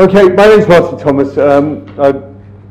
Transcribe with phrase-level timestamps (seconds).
[0.00, 1.36] Okay, my name's Martin Thomas.
[1.38, 2.10] Um, I,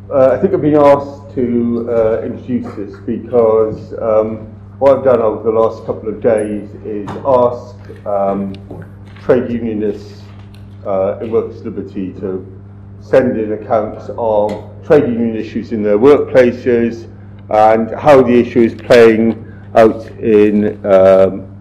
[0.10, 4.46] uh, I think I've been asked to uh, introduce this because um,
[4.80, 8.54] what I've done over the last couple of days is ask um,
[9.24, 10.21] trade unionists
[10.86, 12.48] uh, in Workers' Liberty to
[13.01, 17.12] send in accounts of trade union issues in their workplaces
[17.49, 21.53] and how the issue is playing out in um,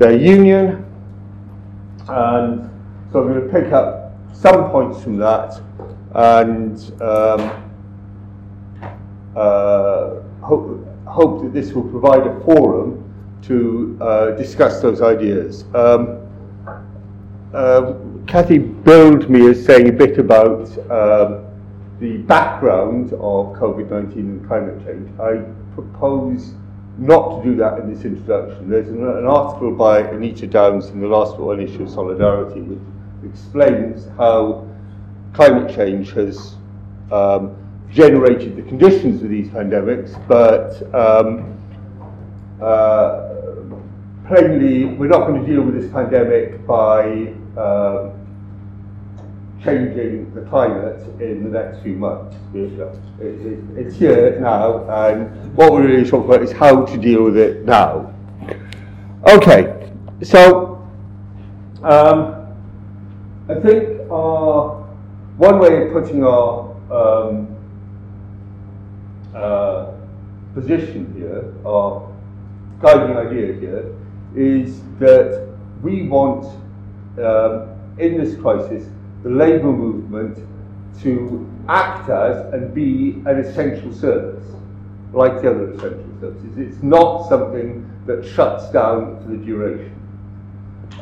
[0.00, 0.84] their union.
[2.08, 2.68] And
[3.12, 4.01] so I'm going to pick up
[4.42, 5.62] some points from that
[6.14, 7.72] and um,
[9.36, 12.98] uh, hope, hope that this will provide a forum
[13.42, 15.64] to uh, discuss those ideas.
[15.76, 16.18] Um,
[17.54, 17.94] uh,
[18.26, 21.46] Kathy billed me as saying a bit about um,
[22.00, 25.08] the background of COVID-19 and climate change.
[25.20, 25.36] I
[25.74, 26.54] propose
[26.98, 28.68] not to do that in this introduction.
[28.68, 32.91] There's an, an article by Anita Downs in the last one issue of Solidarity which
[33.24, 34.66] explains how
[35.32, 36.56] climate change has
[37.10, 37.56] um,
[37.90, 41.58] generated the conditions of these pandemics, but um,
[42.60, 43.28] uh,
[44.26, 48.10] plainly we're not going to deal with this pandemic by uh,
[49.62, 52.36] changing the climate in the next few months.
[52.54, 57.64] it's here now, and what we're really talking about is how to deal with it
[57.64, 58.12] now.
[59.26, 60.88] Okay, so
[61.82, 62.41] um,
[63.48, 64.86] I think our,
[65.36, 67.56] one way of putting our um,
[69.34, 69.92] uh,
[70.54, 72.08] position here, our
[72.80, 73.96] guiding idea here,
[74.36, 75.48] is that
[75.82, 76.44] we want,
[77.18, 78.88] um, in this crisis,
[79.24, 80.38] the labour movement
[81.00, 84.44] to act as and be an essential service,
[85.12, 86.58] like the other essential services.
[86.58, 89.94] It's not something that shuts down for the duration.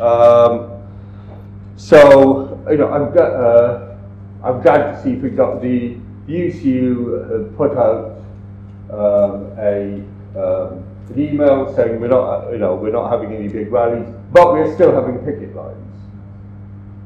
[0.00, 0.80] Um,
[1.81, 3.97] so, you know, I'm, uh,
[4.47, 8.23] I'm glad to see, for example, the, the UCU put out
[8.92, 10.05] um, a,
[10.36, 14.52] um, an email saying we're not, you know, we're not having any big rallies, but
[14.52, 15.77] we're still having picket lines.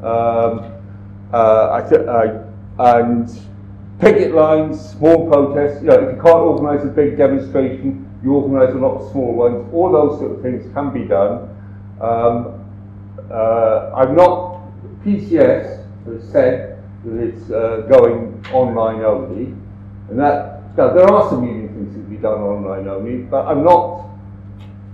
[0.02, 0.72] Um,
[1.32, 2.40] uh, I
[2.98, 3.30] and
[4.00, 5.82] picket lines, small protests.
[5.82, 9.34] You know, if you can't organise a big demonstration, you organise a lot of small
[9.34, 9.72] ones.
[9.72, 11.48] All those sort of things can be done.
[12.00, 12.60] Um,
[13.30, 14.53] uh, I'm not.
[15.04, 19.46] PCS has said that it's uh, going online only,
[20.08, 23.46] and that now, there are some union things that can be done online only, but
[23.46, 24.02] I'm not.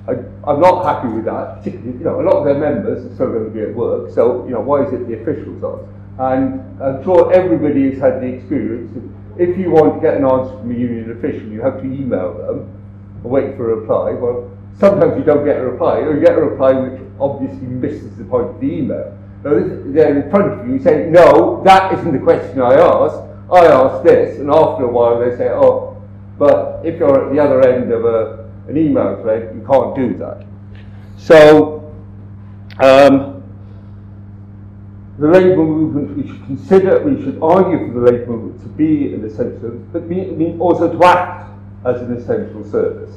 [0.08, 0.12] I,
[0.50, 1.58] am not happy with that.
[1.58, 4.10] Particularly, you know, a lot of their members are still going to be at work,
[4.12, 5.80] so you know, why is it the officials are?
[6.32, 8.92] And I'm sure everybody has had the experience
[9.40, 12.34] if you want to get an answer from a union official, you have to email
[12.34, 12.68] them
[13.22, 14.12] and wait for a reply.
[14.12, 18.14] Well, sometimes you don't get a reply, or you get a reply which obviously misses
[18.18, 19.16] the point of the email.
[19.42, 23.22] They're in front of you say, no, that isn't the question I asked.
[23.50, 26.00] I asked this, and after a while they say, oh,
[26.38, 30.16] but if you're at the other end of a, an email thread, you can't do
[30.18, 30.46] that.
[31.16, 31.92] So,
[32.82, 33.42] um,
[35.18, 39.12] the labour movement, we should consider, we should argue for the labour movement to be
[39.14, 41.50] an essential service, but mean also to act
[41.84, 43.14] as an essential service.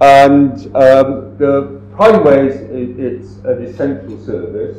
[0.00, 4.78] And um, the prime ways it's an essential service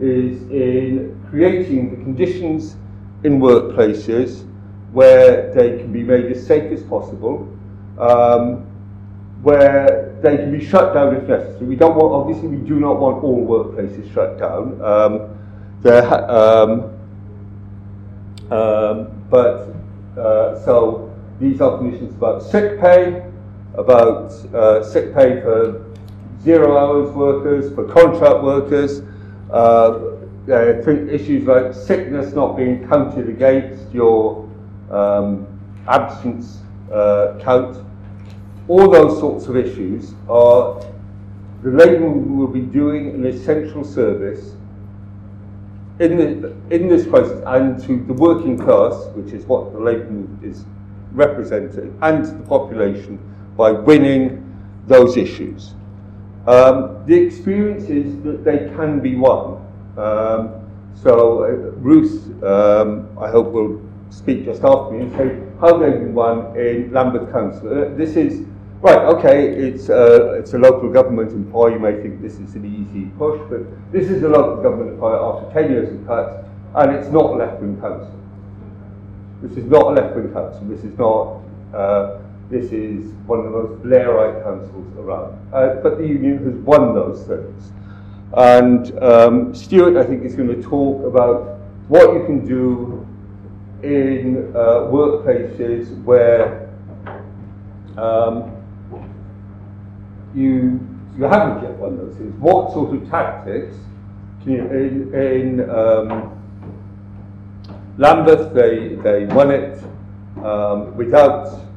[0.00, 2.76] is in creating the conditions
[3.24, 4.44] in workplaces
[4.92, 7.48] where they can be made as safe as possible,
[7.98, 8.66] um,
[9.42, 11.66] where they can be shut down if necessary.
[11.66, 14.80] We don't want, obviously, we do not want all workplaces shut down.
[14.82, 15.38] Um,
[15.80, 16.92] there, um,
[18.50, 19.74] um, but
[20.16, 23.24] uh, so these are conditions about sick pay,
[23.74, 25.92] about uh, sick pay for
[26.42, 29.02] zero hours workers, for contract workers,
[29.52, 30.16] uh,
[30.48, 34.48] issues like sickness not being counted against your
[34.90, 35.46] um,
[35.88, 36.58] absence
[36.92, 37.84] uh, count.
[38.68, 40.80] All those sorts of issues are
[41.62, 44.54] the Labour will be doing an essential service
[46.00, 50.10] in, the, in this crisis and to the working class, which is what the Labour
[50.10, 50.64] movement is
[51.12, 53.18] representing, and to the population
[53.56, 54.38] by winning
[54.86, 55.74] those issues.
[56.46, 59.64] Um, the experience is that they can be won.
[59.96, 60.54] Um,
[60.94, 61.48] so uh,
[61.80, 63.80] Ruth, um, I hope, will
[64.10, 67.68] speak just after me and say how they've been won in Lambeth Council.
[67.68, 68.46] Uh, this is
[68.82, 71.74] Right, okay, it's, uh, it's a local government employee.
[71.74, 73.60] You may think this is an easy push, but
[73.92, 77.34] this is a local government employee after 10 years of cuts, and it's not a
[77.36, 78.12] left-wing council.
[79.40, 80.64] This is not a left-wing council.
[80.64, 81.42] This is not,
[81.72, 82.18] uh,
[82.52, 85.32] this is one of the most Blairite councils around.
[85.54, 87.72] Uh, but the union has won those things.
[88.34, 91.58] And um, Stuart, I think, is going to talk about
[91.88, 93.06] what you can do
[93.82, 96.68] in uh, workplaces where
[97.96, 98.54] um,
[100.34, 100.80] you
[101.16, 102.34] you haven't yet won those things.
[102.38, 103.76] What sort of tactics
[104.42, 106.38] can you, in, in um,
[107.98, 109.82] Lambeth they they won it
[110.42, 111.71] um, without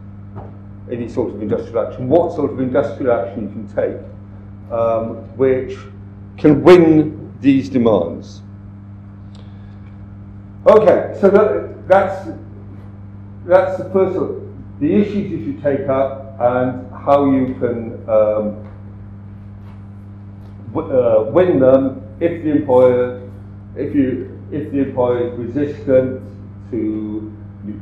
[0.91, 2.07] any sort of industrial action.
[2.09, 5.77] What sort of industrial action you can take um, which
[6.37, 8.41] can win these demands?
[10.67, 12.29] Okay, so that, that's
[13.45, 14.41] that's the first of
[14.79, 18.65] the issues you should take up and how you can um,
[20.75, 23.29] uh, win them if the employer
[23.75, 26.21] if you if the employer is resistant
[26.71, 27.31] to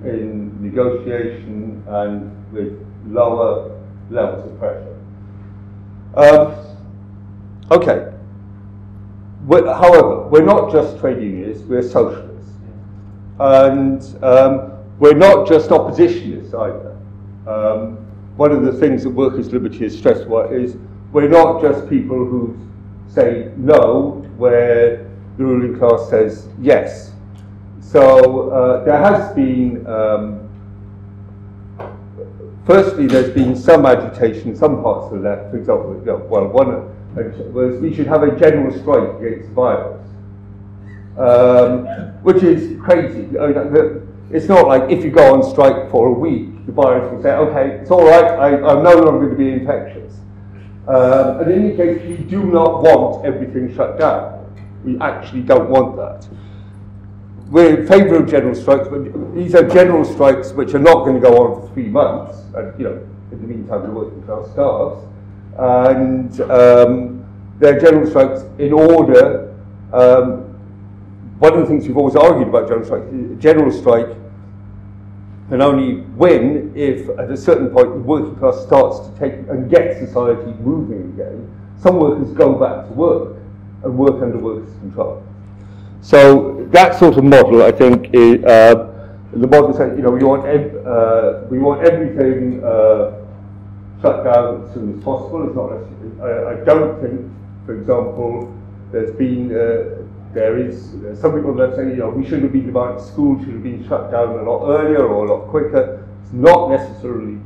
[0.03, 3.79] in negotiation and with lower
[4.09, 5.00] levels of pressure.
[6.15, 6.55] Um,
[7.71, 8.11] okay.
[9.45, 12.51] We're, however, we're not just trade unionists, we're socialists.
[13.39, 16.97] And um, we're not just oppositionists either.
[17.47, 17.97] Um,
[18.38, 20.77] one of the things that Workers' Liberty has stressed is
[21.11, 22.57] we're not just people who
[23.07, 27.11] say no where the ruling class says yes.
[27.79, 30.43] So uh, there has been, um,
[32.65, 35.94] firstly, there's been some agitation in some parts of the left, for example,
[36.30, 36.89] well, one
[37.54, 40.04] was we should have a general strike against violence
[41.18, 41.86] um,
[42.24, 43.30] which is crazy.
[44.31, 47.33] It's not like if you go on strike for a week, the virus will say,
[47.33, 50.13] okay, it's all right, I, I'm no longer going to be infectious.
[50.88, 54.39] Um, and in any case, we do not want everything shut down.
[54.83, 56.27] We actually don't want that.
[57.53, 61.13] We're in favour of general strikes, but these are general strikes which are not going
[61.13, 62.39] to go on for three months.
[62.55, 65.05] And, you know, in the meantime, the working class starves.
[65.59, 67.23] And um,
[67.59, 69.55] they're general strikes in order
[69.94, 70.50] um,
[71.38, 74.17] one of the things we've always argued about general strike, general strike
[75.50, 79.69] can only win if at a certain point the working class starts to take and
[79.69, 81.47] get society moving again.
[81.79, 83.38] Some workers go back to work
[83.83, 85.23] and work under workers' control.
[86.03, 90.21] So that sort of model, I think, is, uh, the model says, you know, we
[90.21, 93.23] want, ev- uh, we want everything uh,
[94.01, 95.47] shut down as soon as possible.
[95.47, 97.31] It's not necessarily, I, don't think,
[97.65, 98.53] for example,
[98.91, 100.03] there's been uh,
[100.33, 100.91] there is
[101.21, 103.88] some people that say, you know, we should have been about school should have been
[103.88, 106.05] shut down a lot earlier or a lot quicker.
[106.21, 107.39] It's not necessarily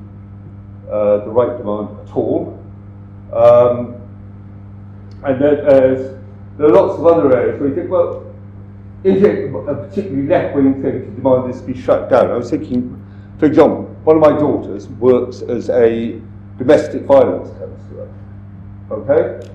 [0.89, 2.57] uh, the right demand at all.
[3.31, 4.01] Um,
[5.23, 6.17] and there's,
[6.57, 8.26] there are lots of other areas where you think, well,
[9.03, 12.31] is it a particularly left-wing thing to demand this be shut down?
[12.31, 13.03] I was thinking,
[13.39, 16.19] for example, one of my daughters works as a
[16.57, 18.11] domestic violence counsellor.
[18.91, 19.49] Okay?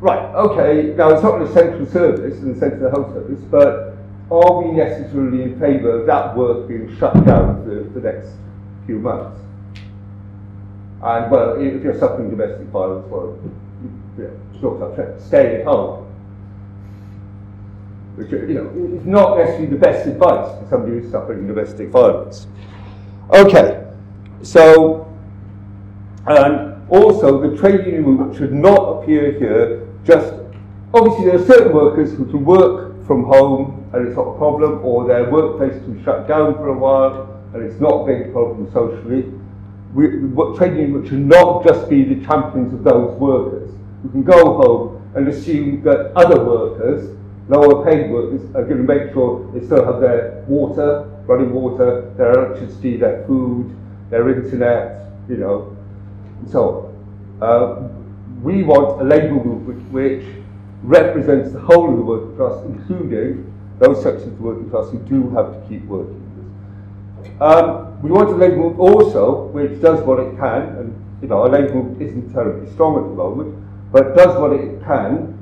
[0.00, 3.96] Right, okay, now it's not an essential service of the health service, but
[4.30, 8.30] are we necessarily in favour of that work being shut down for the next
[8.86, 9.40] few months?
[11.02, 13.38] And well, if you're suffering domestic violence, well,
[14.18, 16.07] you know, stay at home.
[18.18, 22.48] Which, you know, is not necessarily the best advice for somebody who's suffering domestic violence.
[23.30, 23.86] Okay,
[24.42, 25.06] so,
[26.26, 30.34] and also the trade union movement should not appear here just
[30.94, 34.84] obviously there are certain workers who can work from home and it's not a problem,
[34.84, 38.32] or their workplace can be shut down for a while and it's not a big
[38.32, 39.32] problem socially.
[39.94, 43.70] We, what trade unions should not just be the champions of those workers
[44.02, 47.17] who can go home and assume that other workers,
[47.48, 52.12] lower paid workers, are going to make sure they still have their water, running water,
[52.16, 53.74] their electricity, their food,
[54.10, 55.76] their internet, you know,
[56.40, 56.92] and so
[57.40, 57.42] on.
[57.42, 57.88] Uh,
[58.42, 60.24] we want a labour movement which
[60.82, 64.98] represents the whole of the working class, including those sections of the working class who
[65.00, 66.24] do have to keep working.
[67.40, 71.46] Um, we want a labour movement also which does what it can, and you know,
[71.46, 73.56] a labour movement isn't terribly strong at the moment,
[73.90, 75.37] but does what it can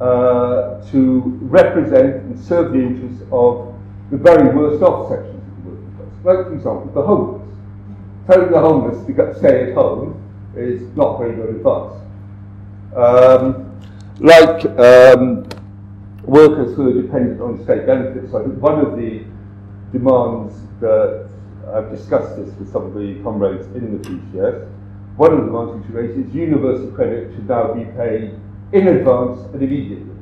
[0.00, 3.74] uh, to represent and serve the interests of
[4.10, 6.24] the very worst off sections of the working class.
[6.24, 7.42] Like, for example, the homeless.
[8.26, 10.22] Telling the homeless to stay at home
[10.56, 12.00] is not very good advice.
[12.96, 13.80] Um,
[14.18, 15.46] like um,
[16.24, 19.24] workers who are dependent on state benefits, I think one of the
[19.92, 21.28] demands that
[21.72, 24.68] I've discussed this with some of the comrades in the PCS,
[25.16, 28.38] one of the demands which raised is universal credit should now be paid
[28.72, 30.14] in advance and immediately,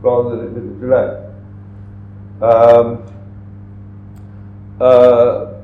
[0.00, 1.24] rather than with delay.
[2.40, 3.04] Um,
[4.80, 5.54] uh,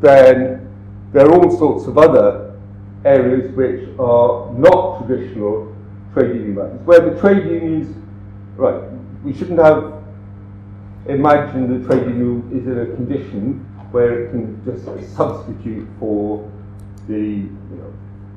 [0.00, 0.68] then
[1.12, 2.58] there are all sorts of other
[3.04, 5.74] areas which are not traditional
[6.12, 7.96] trade union matters, where the trade unions,
[8.56, 8.82] right,
[9.24, 9.94] we shouldn't have
[11.06, 16.50] imagined the trade union is in a condition where it can just substitute for
[17.08, 17.48] the,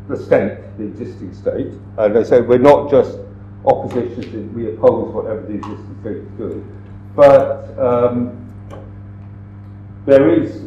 [0.07, 1.67] the state, the existing state.
[1.97, 3.17] And I say we're not just
[3.65, 6.79] opposition, we oppose whatever the existing state is doing.
[7.15, 8.39] But um,
[10.05, 10.63] there is,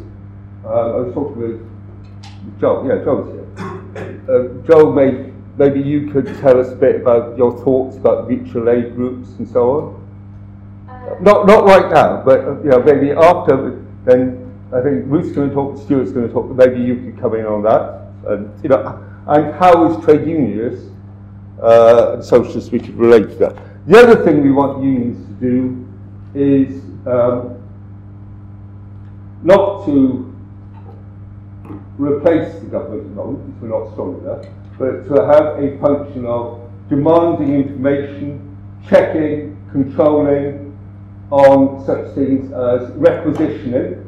[0.65, 3.43] uh, I was talking with Joe, yeah, Joe's here.
[3.97, 8.69] Uh, Joe, may, maybe you could tell us a bit about your thoughts about mutual
[8.69, 10.89] aid groups and so on.
[10.89, 15.31] Uh, not, not right now, but uh, you know, maybe after, then I think Ruth's
[15.31, 18.11] going to talk, Stuart's going to talk, maybe you could come in on that.
[18.29, 20.89] And, you know, and how is trade unionists
[21.61, 23.55] uh, and socialists we could relate to that.
[23.87, 25.87] The other thing we want unions to do
[26.33, 27.61] is um,
[29.43, 30.33] not to
[31.97, 34.45] replace the government moment, because we're not strong enough,
[34.77, 38.57] but to have a function of demanding information,
[38.87, 40.77] checking, controlling
[41.31, 44.03] on such things as requisitioning,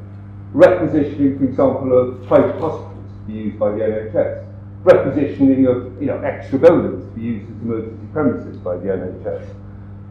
[0.53, 4.48] requisitioning, for example, of private hospitals to be used by the NHS,
[4.83, 9.53] requisitioning of you know, extra buildings to be used as emergency premises by the NHS,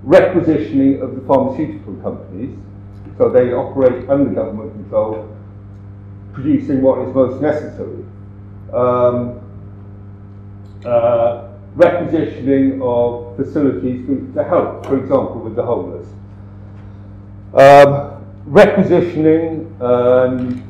[0.02, 2.56] requisitioning of the pharmaceutical companies,
[3.16, 5.34] so they operate under government control,
[6.32, 8.04] producing what is most necessary.
[8.72, 9.40] Um,
[10.84, 16.06] uh, requisitioning of facilities to help, for example, with the homeless.
[17.54, 20.62] Um, requisitioning um,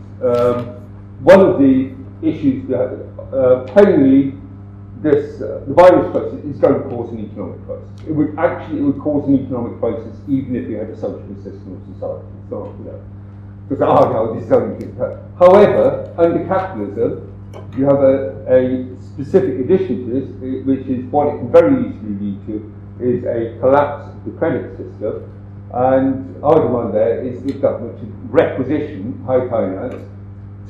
[1.20, 4.34] one of the issues that uh, plainly
[5.02, 7.88] this uh, the virus crisis is going to cause an economic crisis.
[8.06, 11.44] It would actually it would cause an economic crisis even if we had a socialist
[11.44, 12.26] system of society.
[12.42, 13.00] It's not, you know,
[13.68, 14.86] because oh no, this is only
[15.38, 17.32] However, under capitalism,
[17.76, 22.14] you have a, a specific addition to this, which is what it can very easily
[22.18, 25.30] lead to, is a collapse of the credit system
[25.72, 30.02] and our demand there is the government to requisition high finance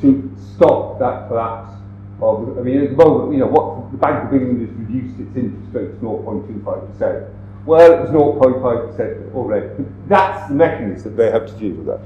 [0.00, 1.72] to stop that collapse
[2.20, 5.20] of, I mean, at the moment, you know, what the Bank of England has reduced
[5.20, 7.34] its interest rate to 0.25%.
[7.64, 9.84] Well, it was 0.5% already.
[10.06, 12.00] That's the mechanism that they have to deal with that.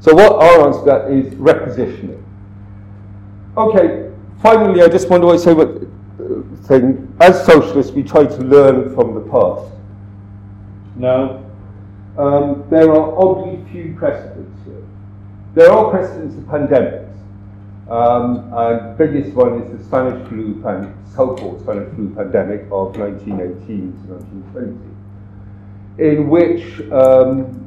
[0.00, 2.22] So what our answer to that is requisitioning.
[3.56, 7.16] Okay, finally, I just want to say what uh, thing.
[7.20, 9.72] As socialists, we try to learn from the past.
[10.96, 11.44] Now,
[12.18, 14.82] um, there are oddly few precedents here.
[15.54, 17.03] There are precedents of pandemics.
[17.88, 22.96] Um, and the biggest one is the Spanish flu, pan- so-called Spanish flu pandemic of
[22.96, 27.60] 1918 to 1920, in which um,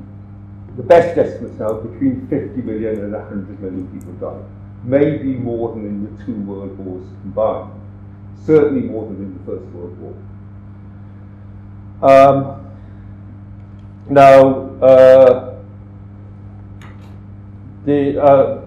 [0.76, 4.44] the best estimates now between 50 million and 100 million people died.
[4.84, 7.72] Maybe more than in the two world wars combined.
[8.46, 10.14] Certainly more than in the First World War.
[12.02, 12.68] Um,
[14.10, 15.60] now, uh,
[17.86, 18.66] the, uh,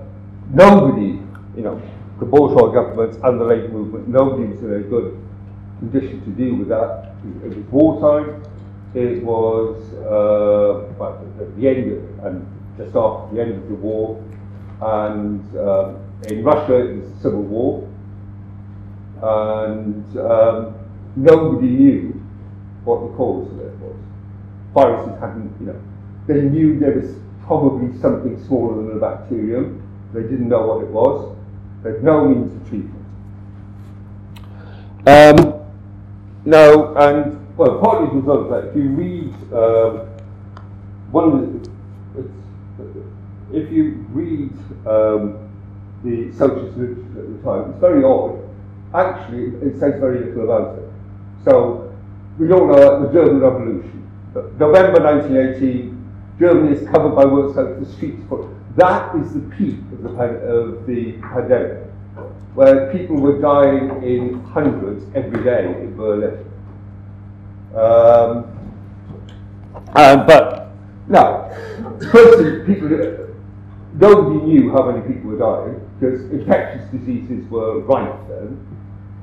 [0.53, 1.20] nobody,
[1.61, 1.83] you know,
[2.19, 5.21] the bourgeois governments and the labour movement, nobody was in a good
[5.79, 7.13] condition to deal with that.
[7.45, 8.43] It was wartime.
[8.95, 9.77] It was
[10.09, 10.89] uh,
[11.41, 12.47] at the end of, and
[12.79, 14.25] just after the end of the war,
[14.81, 17.87] and um, in Russia it was a civil war,
[19.23, 20.75] and um,
[21.15, 22.23] nobody knew
[22.85, 23.97] what the cause of it was
[24.73, 25.81] viruses hadn't, you know,
[26.27, 29.83] they knew there was probably something smaller than a bacterium.
[30.15, 31.37] They didn't know what it was.
[31.83, 33.05] Had no means of treatment.
[35.07, 35.55] Um,
[36.45, 40.07] no, and well, partly as a result of that, if you read um,
[41.11, 41.71] one of the,
[43.53, 44.53] if you read
[44.87, 45.49] um,
[46.05, 48.39] the socialist literature at the time, it's very odd.
[48.95, 50.91] Actually, it says very little about it.
[51.45, 51.95] So
[52.39, 54.01] we don't know about the German Revolution
[54.35, 58.23] November 1918, Germany is covered by works like the streets.
[58.77, 61.87] That is the peak of the, of the pandemic,
[62.55, 66.45] where people were dying in hundreds every day in Berlin.
[67.75, 68.57] Um,
[69.95, 70.73] and, but
[71.09, 71.51] now,
[72.13, 72.89] firstly, people
[73.95, 78.67] nobody knew how many people were dying because infectious diseases were rife then,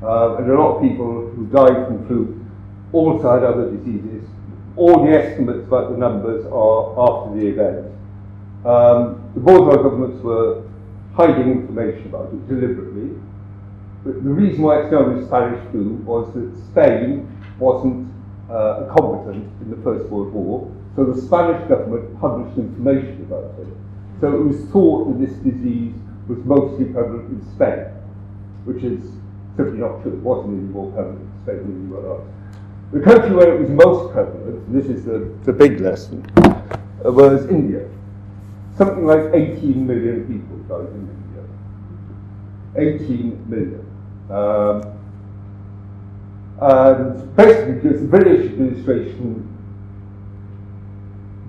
[0.04, 2.46] uh, and a lot of people who died from flu
[2.92, 4.28] also had other diseases
[4.78, 7.92] all the estimates about the numbers are after the event.
[8.64, 10.64] Um, the bourgeois governments were
[11.14, 13.16] hiding information about it deliberately.
[14.04, 17.30] But the reason why it's known as Spanish flu was that Spain
[17.60, 18.12] wasn't
[18.50, 23.54] uh, a combatant in the First World War, so the Spanish government published information about
[23.60, 23.68] it.
[24.22, 25.94] So it was thought that this disease
[26.28, 27.94] was mostly prevalent in Spain,
[28.66, 29.04] which is
[29.56, 30.14] simply not true.
[30.14, 32.28] It wasn't any more prevalent in Spain than anywhere else.
[32.92, 36.26] The country where it was most prevalent, this is the, the big lesson,
[37.06, 37.88] uh, was India.
[38.78, 41.10] Something like 18 million people died in
[42.76, 43.00] India.
[43.00, 43.84] 18 million.
[44.30, 44.94] Um,
[46.60, 49.54] and basically because the British administration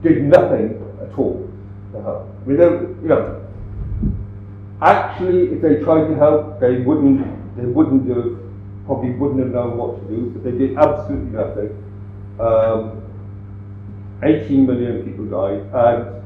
[0.03, 1.51] did nothing at all
[1.93, 2.29] to help.
[2.45, 2.59] I mean,
[3.03, 3.47] you know,
[4.81, 8.39] actually, if they tried to help, they wouldn't, they wouldn't have,
[8.87, 11.85] probably wouldn't have known what to do, but they did absolutely nothing.
[12.39, 13.03] Um,
[14.23, 16.18] 18 million people died, and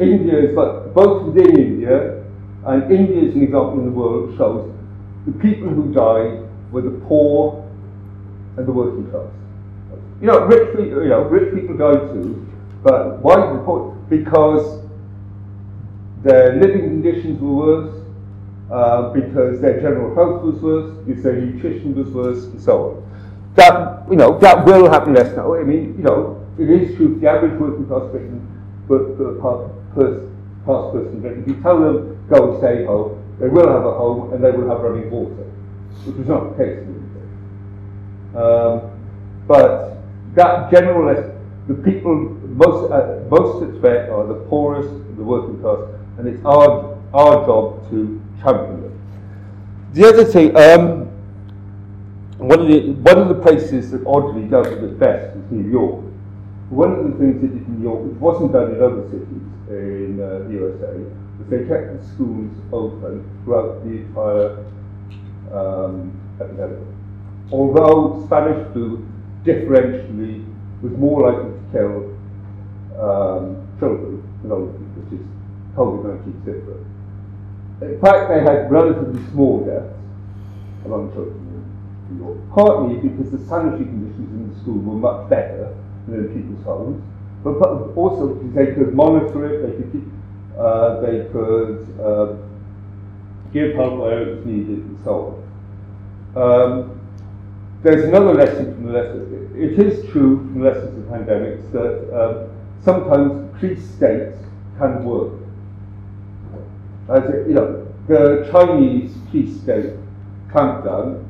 [0.00, 2.24] India is, but both within India,
[2.66, 4.72] and India is an example in the world, shows
[5.26, 7.64] the people who died were the poor
[8.56, 9.28] and the working class.
[10.20, 12.46] You know, rich people, you know, rich people died too,
[12.82, 13.94] but why the poor?
[14.08, 14.84] Because
[16.22, 18.04] their living conditions were worse,
[18.70, 23.04] uh, because their general health was worse, because their nutrition was worse, and so on.
[23.54, 25.54] That you know that will happen less now.
[25.54, 27.18] I mean, you know, it is true.
[27.20, 28.46] The average working class person,
[28.88, 29.38] but the
[29.98, 33.94] person, past person, if you tell them go and stay home, they will have a
[33.94, 35.44] home and they will have running water,
[36.04, 36.94] which was not the case in
[38.32, 38.90] the um,
[39.46, 39.98] But
[40.34, 41.14] that general,
[41.66, 45.80] the people most uh, most at threat are the poorest, the working class,
[46.18, 49.00] and it's our our job to champion them.
[49.94, 51.06] The other thing, um,
[52.38, 56.04] one of the one of the places that oddly does it best is New York.
[56.68, 59.47] One of the things that did in New York, which wasn't done in other cities
[59.68, 60.94] in uh, the USA,
[61.48, 64.64] they kept the schools open throughout the entire
[65.52, 66.78] um, epidemic.
[67.52, 69.06] Although Spanish flu
[69.44, 70.44] differentially
[70.82, 72.18] was more likely to kill
[73.00, 75.26] um, children than older people, which is
[75.76, 76.86] COVID-19 different.
[77.80, 79.94] In fact, they had relatively small deaths
[80.84, 81.38] among children
[82.10, 85.74] in New York, partly because the sanitary conditions in the school were much better
[86.06, 87.02] than in people's homes,
[87.42, 87.56] but
[87.96, 90.12] also they could monitor it, they could,
[90.58, 92.36] uh, they could uh,
[93.52, 95.42] give help where it's needed, and so
[96.34, 96.42] on.
[96.42, 97.00] Um,
[97.82, 99.56] there's another lesson from the lessons.
[99.56, 102.50] It is true from the lessons of pandemics that um,
[102.82, 104.36] sometimes police states
[104.78, 105.32] can work.
[107.08, 109.94] As you know, the Chinese police state
[110.48, 111.24] clampdown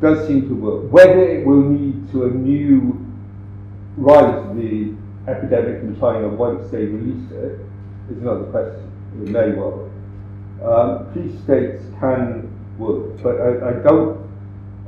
[0.00, 0.92] does seem to work.
[0.92, 2.98] Whether it will lead to a new
[3.96, 4.94] rise of the
[5.28, 7.60] epidemic in China once they release it
[8.10, 8.90] is another question.
[9.22, 9.90] It may well.
[10.64, 14.22] Um, police states can work, but I, I don't.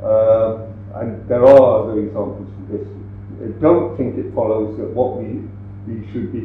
[0.02, 0.66] Uh,
[1.00, 3.04] and there are other examples from history.
[3.42, 5.42] I don't think it follows that what we,
[5.86, 6.40] we should be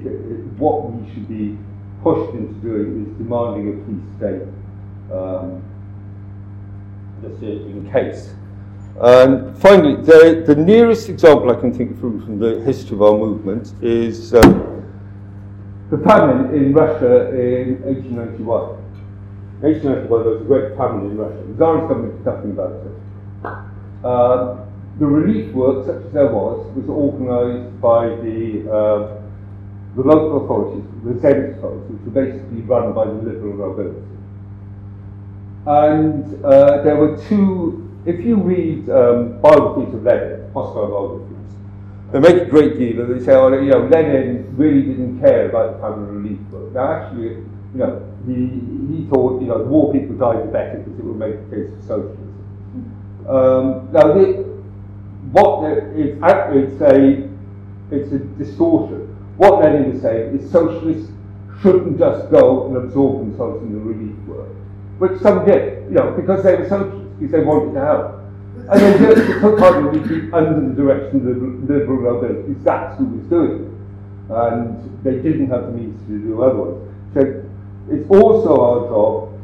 [0.57, 1.57] what we should be
[2.03, 4.47] pushed into doing is demanding a police state,
[5.13, 5.61] um,
[7.21, 8.33] just in case.
[9.01, 13.01] And finally, the, the nearest example I can think of from, from the history of
[13.01, 14.69] our movement is um,
[15.89, 18.75] the famine in Russia in 1891.
[19.61, 21.43] 1891, there was a great famine in Russia.
[21.47, 24.05] The Tsarist government did nothing about it.
[24.05, 24.65] Uh,
[24.99, 29.21] the relief work, such as there was, was organised by the, uh,
[29.95, 34.05] the local authorities, the Zemstvos, which were basically run by the liberal nobility.
[35.65, 41.35] And uh, there were two, if you read um, biographies of Lenin, hostile biographies,
[42.11, 43.19] they make a great deal of it.
[43.19, 46.73] They say, oh, you know, Lenin really didn't care about the family relief work.
[46.73, 50.79] Now, actually, you know, he, he thought, you know, the more people died, the better,
[50.79, 53.25] because it would make the case for socialism.
[53.27, 54.49] Um, now, the,
[55.31, 56.17] what the, it's,
[56.71, 57.29] it's a
[57.91, 59.15] it's a distortion.
[59.37, 61.11] What Lenin was saying is socialists
[61.61, 64.49] shouldn't just go and absorb themselves in the relief work,
[64.99, 68.15] which some did, you know, because they were socialists, because they wanted to help.
[68.69, 72.21] And then just took part under the direction of the liberal
[72.63, 74.33] that's who was doing it.
[74.33, 76.87] And they didn't have the means to do otherwise.
[77.13, 77.45] So
[77.89, 79.39] it's also our job,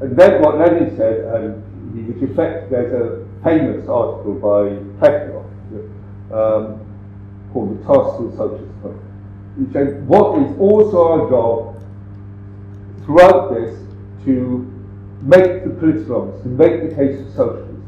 [0.00, 1.62] and then what Lenin said, and
[2.08, 5.44] which reflects, there's a famous article by Plekhanov
[6.32, 6.80] um,
[7.52, 9.00] called The Task of Socialism.
[9.58, 11.82] He said, what is also our job
[13.04, 13.78] throughout this
[14.24, 14.73] to
[15.24, 17.80] make the political arguments, to make the case for socialism,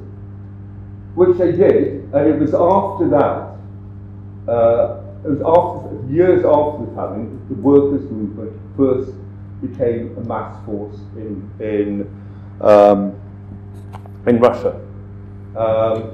[1.15, 6.93] which they did, and it was after that, uh, it was after, years after the
[6.95, 9.13] famine, the workers' movement first
[9.61, 12.23] became a mass force in, in
[12.61, 13.15] um,
[14.27, 14.81] in Russia.
[15.57, 16.11] Um,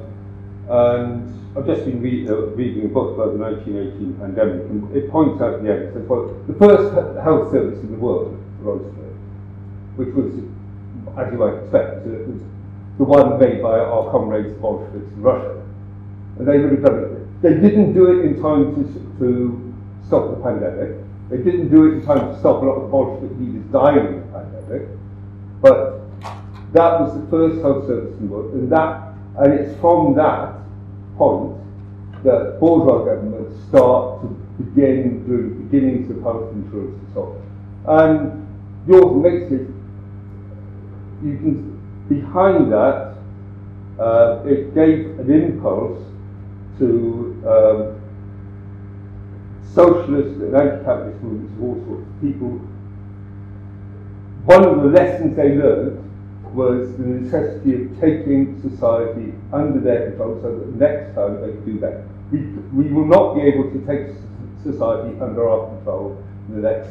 [0.69, 5.11] and I've just been read, uh, reading a book about the 1918 pandemic, and it
[5.11, 8.39] points out at the end, it says, well, the first health service in the world,
[8.61, 8.83] rose
[9.97, 10.33] which was,
[11.19, 12.41] as you might expect, it was
[12.99, 15.63] the one made by our comrades, Bolsheviks in Russia.
[16.39, 17.43] And they would have done it.
[17.43, 19.75] They didn't do it in time to, to
[20.07, 20.97] stop the pandemic.
[21.31, 24.21] They didn't do it in time to stop a lot of Bolshevik leaders dying in
[24.21, 24.89] the pandemic,
[25.61, 26.01] but
[26.73, 30.59] that was the first health service in the world, and that, and it's from that
[31.17, 31.57] point
[32.25, 34.29] that bourgeois governments start to
[34.63, 37.43] begin doing beginnings of health insurance and so
[37.87, 38.13] on.
[38.13, 38.49] And
[38.87, 39.69] yours makes it,
[41.25, 43.15] you can, behind that,
[43.99, 46.03] uh, it gave an impulse
[46.79, 48.01] to um,
[49.75, 52.51] socialist and anti-capitalist movements of all sorts of people.
[54.45, 55.99] One of the lessons they learned
[56.53, 61.65] was the necessity of taking society under their control so that next time they could
[61.65, 62.05] do that.
[62.31, 62.41] We,
[62.75, 64.15] we will not be able to take
[64.63, 66.91] society under our control in the next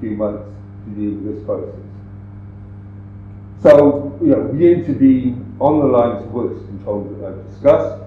[0.00, 0.44] few months
[0.84, 1.91] to deal with this crisis.
[3.62, 8.02] So, you know, we intervene on the lines of workers' control that I've discussed,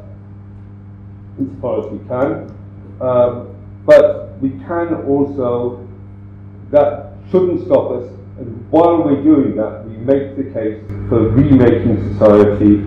[1.39, 2.52] as far as we can.
[3.00, 5.88] Um, but we can also,
[6.72, 12.04] that shouldn't stop us, and while we're doing that, we make the case for remaking
[12.12, 12.84] society.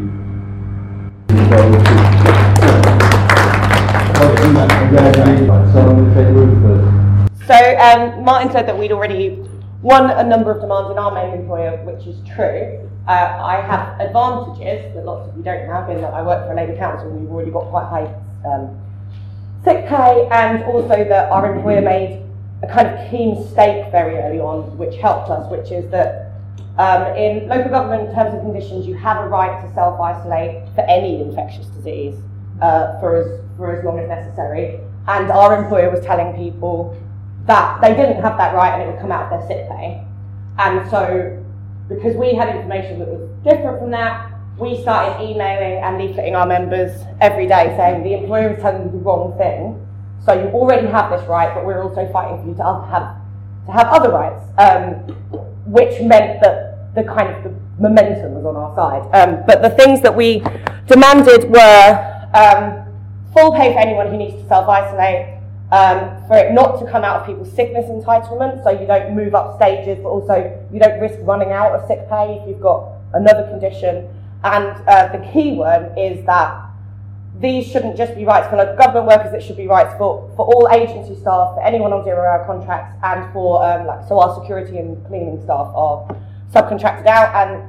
[7.46, 9.47] So um, Martin said that we'd already
[9.82, 12.88] won a number of demands in our main employer, which is true.
[13.06, 16.52] Uh, I have advantages that lots of you don't have in that I work for
[16.52, 18.14] a Labour Council and we've already got quite high
[18.44, 18.78] um,
[19.64, 22.22] sick pay and also that our employer made
[22.62, 26.32] a kind of keen stake very early on, which helped us, which is that
[26.78, 31.20] um, in local government terms and conditions, you have a right to self-isolate for any
[31.20, 32.16] infectious disease
[32.60, 34.80] uh, for, as, for as long as necessary.
[35.06, 36.96] And our employer was telling people
[37.48, 40.04] that they didn't have that right and it would come out of their sick pay.
[40.58, 41.44] And so,
[41.88, 46.46] because we had information that was different from that, we started emailing and leafleting our
[46.46, 49.84] members every day saying the employer is telling you the wrong thing.
[50.24, 53.16] So you already have this right, but we're also fighting for you to have
[53.66, 54.94] to have other rights, um,
[55.64, 59.08] which meant that the kind of the momentum was on our side.
[59.14, 60.42] Um, but the things that we
[60.86, 62.84] demanded were um,
[63.32, 65.37] full pay for anyone who needs to self-isolate,
[65.70, 69.34] um, for it not to come out of people's sickness entitlement, so you don't move
[69.34, 72.88] up stages, but also you don't risk running out of sick pay if you've got
[73.12, 74.08] another condition.
[74.44, 76.64] And uh, the key one is that
[77.38, 80.46] these shouldn't just be rights for local government workers, it should be rights for, for
[80.46, 84.40] all agency staff, for anyone on zero hour contracts, and for, um, like, so our
[84.40, 86.16] security and cleaning staff are
[86.52, 87.34] subcontracted out.
[87.34, 87.62] And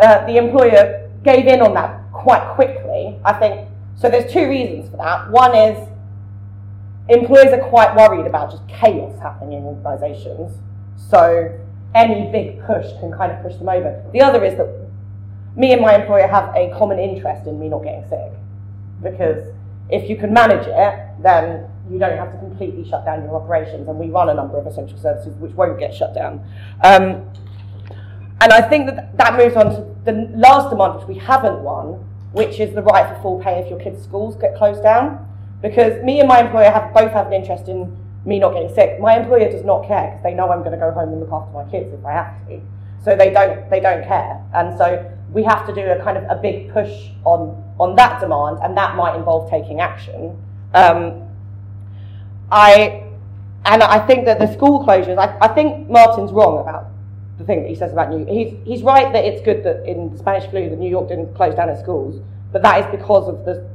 [0.00, 3.68] uh, the employer gave in on that quite quickly, I think.
[3.96, 5.30] So there's two reasons for that.
[5.30, 5.88] One is
[7.08, 10.52] employers are quite worried about just chaos happening in organisations.
[10.96, 11.58] So
[11.94, 14.02] any big push can kind of push them over.
[14.12, 14.68] The other is that
[15.56, 18.32] me and my employer have a common interest in me not getting sick
[19.02, 19.52] because
[19.90, 23.88] if you can manage it, then you don't have to completely shut down your operations.
[23.88, 26.44] And we run a number of essential services which won't get shut down.
[26.82, 27.28] Um,
[28.40, 32.04] and I think that that moves on to the last demand, which we haven't won,
[32.32, 35.28] which is the right for full pay if your kids' schools get closed down.
[35.62, 39.00] Because me and my employer have both have an interest in me not getting sick.
[39.00, 41.32] My employer does not care because they know I'm going to go home and look
[41.32, 42.60] after my kids if I have to.
[43.04, 44.44] So they don't they don't care.
[44.54, 48.20] And so we have to do a kind of a big push on on that
[48.20, 50.40] demand, and that might involve taking action.
[50.74, 51.28] Um,
[52.50, 53.04] I
[53.64, 55.18] and I think that the school closures.
[55.18, 56.90] I, I think Martin's wrong about
[57.38, 58.24] the thing that he says about New.
[58.26, 61.54] He's he's right that it's good that in Spanish flu that New York didn't close
[61.54, 62.22] down its schools,
[62.52, 63.68] but that is because of the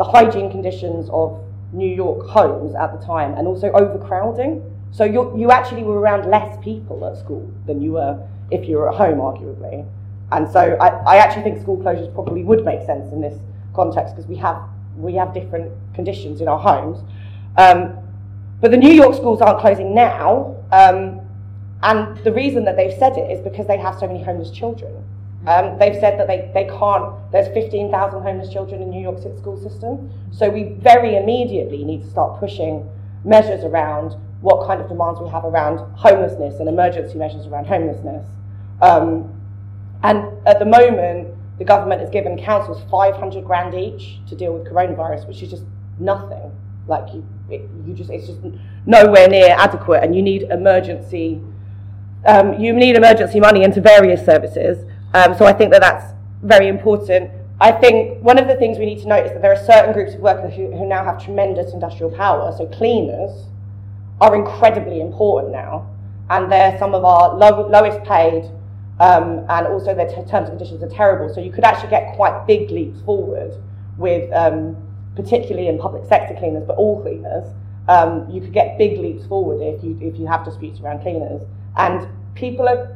[0.00, 4.64] the hygiene conditions of New York homes at the time, and also overcrowding.
[4.92, 8.18] So you you actually were around less people at school than you were
[8.50, 9.86] if you were at home, arguably.
[10.32, 13.38] And so I, I actually think school closures probably would make sense in this
[13.74, 14.62] context because we have
[14.96, 17.00] we have different conditions in our homes.
[17.58, 17.98] Um,
[18.62, 21.20] but the New York schools aren't closing now, um,
[21.82, 25.04] and the reason that they've said it is because they have so many homeless children.
[25.46, 29.36] Um, they've said that they, they can't, there's 15,000 homeless children in New York City
[29.38, 30.12] school system.
[30.30, 32.88] So we very immediately need to start pushing
[33.24, 38.26] measures around what kind of demands we have around homelessness and emergency measures around homelessness.
[38.82, 39.32] Um,
[40.02, 44.66] and at the moment, the government has given councils 500 grand each to deal with
[44.66, 45.64] coronavirus, which is just
[45.98, 46.50] nothing.
[46.86, 48.40] Like you, it, you just, it's just
[48.86, 51.40] nowhere near adequate, and you need emergency,
[52.26, 54.89] um, you need emergency money into various services.
[55.12, 57.30] Um, so I think that that's very important.
[57.60, 59.92] I think one of the things we need to note is that there are certain
[59.92, 62.54] groups of workers who, who now have tremendous industrial power.
[62.56, 63.46] So cleaners
[64.20, 65.90] are incredibly important now,
[66.30, 68.50] and they're some of our low, lowest paid
[69.00, 71.32] um, and also their t- terms and conditions are terrible.
[71.34, 73.52] So you could actually get quite big leaps forward
[73.96, 74.76] with, um,
[75.16, 77.50] particularly in public sector cleaners, but all cleaners,
[77.88, 81.42] um, you could get big leaps forward if you if you have disputes around cleaners,
[81.76, 82.94] and people are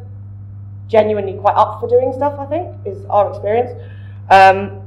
[0.88, 2.38] genuinely quite up for doing stuff.
[2.38, 3.70] I think is our experience.
[4.31, 4.81] Um,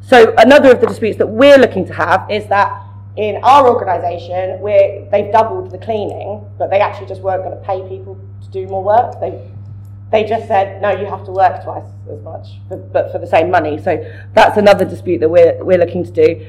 [0.00, 2.82] so another of the disputes that we're looking to have is that
[3.18, 4.62] in our organisation,
[5.10, 8.66] they've doubled the cleaning, but they actually just weren't going to pay people to do
[8.68, 9.20] more work.
[9.20, 9.50] They
[10.10, 13.26] they just said no, you have to work twice as much, but, but for the
[13.26, 13.76] same money.
[13.82, 14.02] So
[14.32, 16.46] that's another dispute that we're we're looking to do,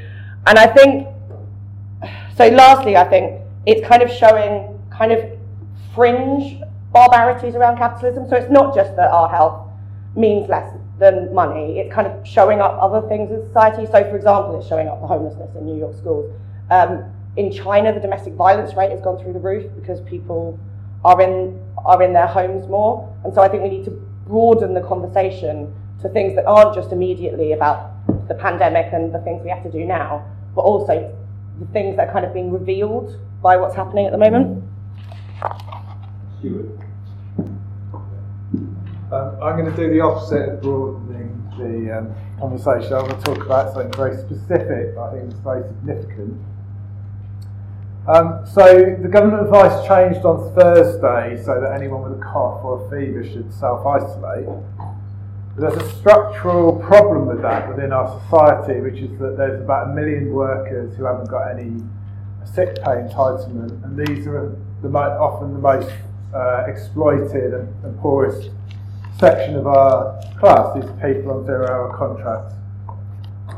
[0.48, 1.08] and I think
[2.38, 2.48] so.
[2.48, 5.26] Lastly, I think it's kind of showing kind of
[5.94, 8.28] fringe barbarities around capitalism.
[8.30, 9.67] So it's not just that our health
[10.15, 11.80] means less than money.
[11.80, 13.86] It's kind of showing up other things in society.
[13.86, 16.32] So, for example, it's showing up the homelessness in New York schools.
[16.69, 17.06] Um,
[17.38, 20.60] in China, the domestic violence rate has gone through the roof because people
[21.06, 23.15] are in are in their homes more.
[23.23, 23.91] And so, I think we need to
[24.28, 27.91] broaden the conversation to things that aren't just immediately about
[28.28, 30.25] the pandemic and the things we have to do now,
[30.56, 31.15] but also
[31.60, 34.63] the things that are kind of being revealed by what's happening at the moment.
[39.12, 42.93] Um, I'm going to do the opposite of broadening the um, conversation.
[42.93, 46.39] I'm going to talk about something very specific, I think is very significant.
[48.08, 52.86] Um, so the government advice changed on Thursday so that anyone with a cough or
[52.86, 54.45] a fever should self-isolate.
[54.45, 59.89] But There's a structural problem with that within our society, which is that there's about
[59.89, 61.84] a million workers who haven't got any
[62.45, 65.91] sick pay entitlement, and these are the often the most
[66.34, 68.50] uh, exploited and, and poorest
[69.20, 72.56] section of our class is people on zero hour contracts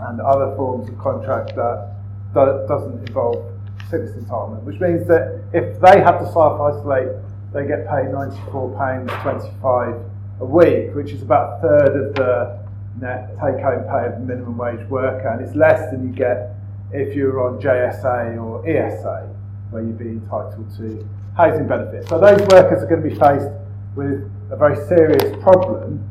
[0.08, 1.94] and other forms of contract that
[2.34, 3.46] do, doesn't involve
[3.90, 7.10] sickness entitlement, which means that if they have to self isolate,
[7.54, 12.60] they get paid £94.25 a week, which is about a third of the
[13.00, 16.56] net take home pay of a minimum wage worker, and it's less than you get
[16.92, 19.30] if you're on JSA or ESA,
[19.70, 22.10] where you'd be entitled to housing benefits.
[22.10, 23.50] So those workers are going to be faced
[23.96, 26.08] with a very serious problem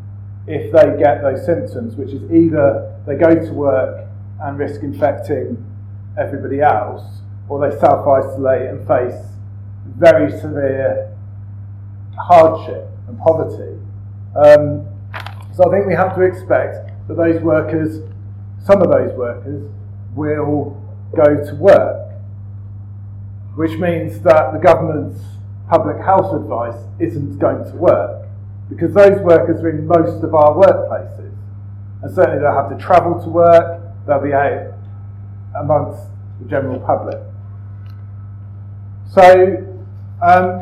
[0.46, 4.06] if they get those symptoms, which is either they go to work
[4.42, 5.62] and risk infecting
[6.18, 7.02] everybody else,
[7.48, 9.30] or they self isolate and face
[9.96, 11.14] very severe
[12.18, 13.78] hardship and poverty.
[14.36, 14.86] Um,
[15.54, 18.00] so I think we have to expect that those workers,
[18.64, 19.70] some of those workers,
[20.14, 20.80] will
[21.14, 22.09] go to work,
[23.60, 25.20] which means that the government's
[25.68, 28.26] public health advice isn't going to work
[28.70, 31.30] because those workers are in most of our workplaces.
[32.02, 34.72] And certainly they'll have to travel to work, they'll be out
[35.60, 36.00] amongst
[36.40, 37.18] the general public.
[39.12, 39.62] So,
[40.22, 40.60] um,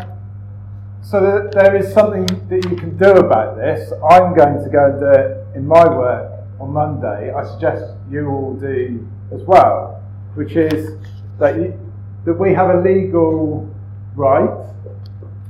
[1.00, 3.92] so there is something that you can do about this.
[4.10, 7.32] I'm going to go and do it in my work on Monday.
[7.32, 10.02] I suggest you all do as well,
[10.34, 10.98] which is
[11.38, 11.87] that, you,
[12.28, 13.66] that we have a legal
[14.14, 14.50] right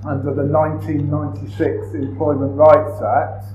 [0.06, 3.46] under the 1996 Employment Rights Act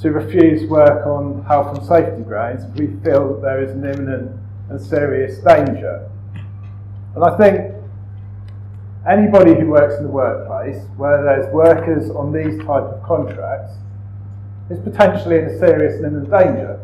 [0.00, 3.84] to refuse work on health and safety grounds if we feel that there is an
[3.84, 4.40] imminent
[4.70, 6.08] and serious danger.
[7.14, 7.74] And I think
[9.06, 13.74] anybody who works in the workplace where there's workers on these type of contracts
[14.70, 16.82] is potentially in a serious and imminent danger.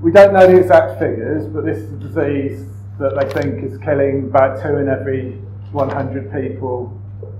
[0.00, 3.78] We don't know the exact figures, but this is a disease that they think is
[3.78, 5.32] killing about two in every
[5.72, 6.96] 100 people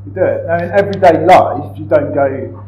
[0.06, 0.46] you do it.
[0.46, 2.66] Now, in everyday life, you don't go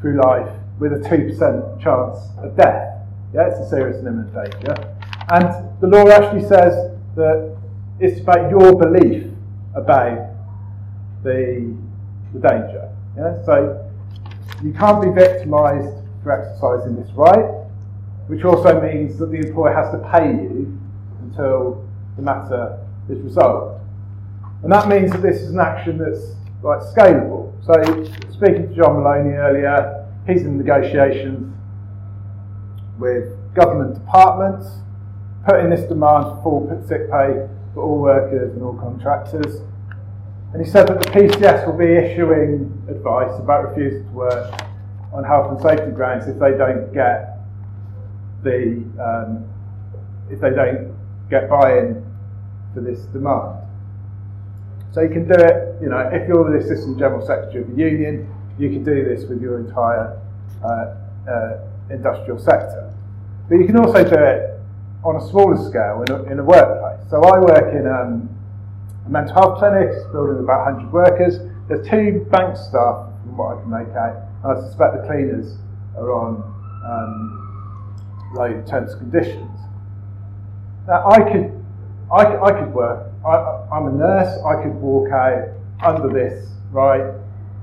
[0.00, 3.00] through life with a 2% chance of death.
[3.32, 4.94] Yeah, it's a serious and imminent danger.
[5.30, 7.56] And the law actually says that
[7.98, 9.24] it's about your belief
[9.74, 10.34] about
[11.24, 11.74] the,
[12.34, 12.92] the danger.
[13.16, 13.42] Yeah?
[13.44, 13.90] So
[14.62, 17.64] you can't be victimised for exercising this right,
[18.26, 20.78] which also means that the employer has to pay you
[21.22, 21.87] until
[22.18, 23.80] the matter is resolved.
[24.62, 27.54] And that means that this is an action that's like scalable.
[27.64, 27.72] So
[28.32, 31.54] speaking to John Moloney earlier, he's in negotiations
[32.98, 34.66] with government departments,
[35.46, 39.62] putting this demand for full sick pay for all workers and all contractors.
[40.52, 44.60] And he said that the PCS will be issuing advice about refusal to work
[45.12, 47.38] on health and safety grounds if they don't get
[48.42, 49.46] the um,
[50.30, 50.94] if they don't
[51.30, 52.07] get buy-in
[52.74, 53.64] for this demand.
[54.92, 57.76] So you can do it, you know, if you're the Assistant General Secretary of the
[57.76, 60.20] Union, you can do this with your entire
[60.64, 60.94] uh,
[61.30, 62.92] uh, industrial sector.
[63.48, 64.60] But you can also do it
[65.04, 67.08] on a smaller scale in a, in a workplace.
[67.10, 68.28] So I work in um,
[69.06, 71.38] a mental health clinic, it's building about 100 workers.
[71.68, 75.56] There's two bank staff, from what I can make out, and I suspect the cleaners
[75.96, 76.42] are on
[76.84, 79.50] um, low terms conditions.
[80.86, 81.57] Now I could,
[82.10, 85.48] I, I could work I, I'm a nurse, I could walk out
[85.84, 87.12] under this, right,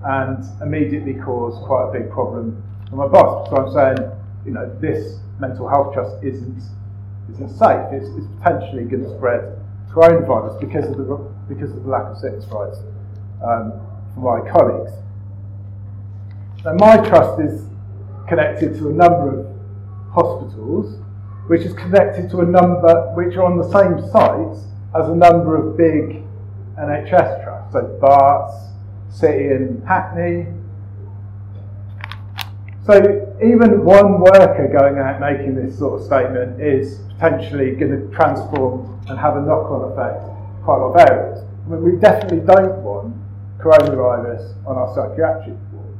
[0.03, 3.49] and immediately cause quite a big problem for my boss.
[3.49, 4.11] So I'm saying,
[4.45, 6.61] you know, this mental health trust isn't
[7.31, 7.81] isn't safe.
[7.91, 9.57] It's, it's potentially going to spread
[9.89, 11.15] coronavirus because of the
[11.47, 12.77] because of the lack of sickness rights
[13.43, 13.73] um,
[14.13, 14.91] for my colleagues.
[16.63, 17.65] Now, my trust is
[18.27, 19.55] connected to a number of
[20.13, 20.99] hospitals,
[21.47, 25.55] which is connected to a number which are on the same sites as a number
[25.55, 26.23] of big
[26.77, 28.55] NHS trusts, so Barts,
[29.09, 30.47] City and Hackney.
[32.85, 38.15] So even one worker going out making this sort of statement is potentially going to
[38.15, 40.21] transform and have a knock-on effect
[40.63, 41.43] quite a lot of areas.
[41.65, 43.15] I mean, we definitely don't want
[43.59, 45.97] coronavirus on our psychiatric wards.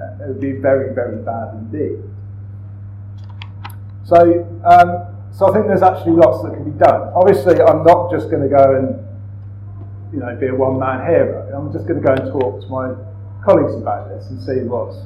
[0.00, 2.02] Uh, it would be very, very bad indeed.
[4.04, 4.16] So,
[4.64, 7.12] um, so I think there's actually lots that can be done.
[7.14, 9.06] Obviously, I'm not just going to go and
[10.12, 11.46] you know be a one-man hero.
[11.54, 12.94] I'm just going to go and talk to my
[13.44, 14.96] colleagues about this and see what's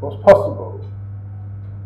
[0.00, 0.80] what's possible.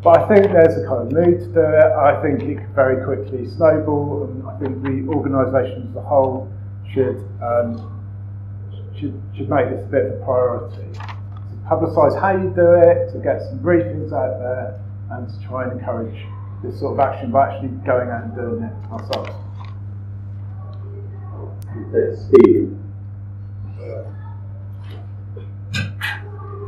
[0.03, 1.91] But I think there's a kind of mood to do it.
[1.97, 6.53] I think it could very quickly snowball, and I think the organisation as a whole
[6.93, 7.91] should um,
[9.01, 10.93] should should make this a bit of a priority.
[10.93, 15.65] To publicise how you do it, to get some briefings out there, and to try
[15.65, 16.27] and encourage
[16.63, 19.31] this sort of action by actually going out and doing it ourselves.
[22.17, 22.79] Steve.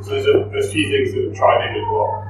[0.02, 2.26] So there's a, a few things that have tried in with what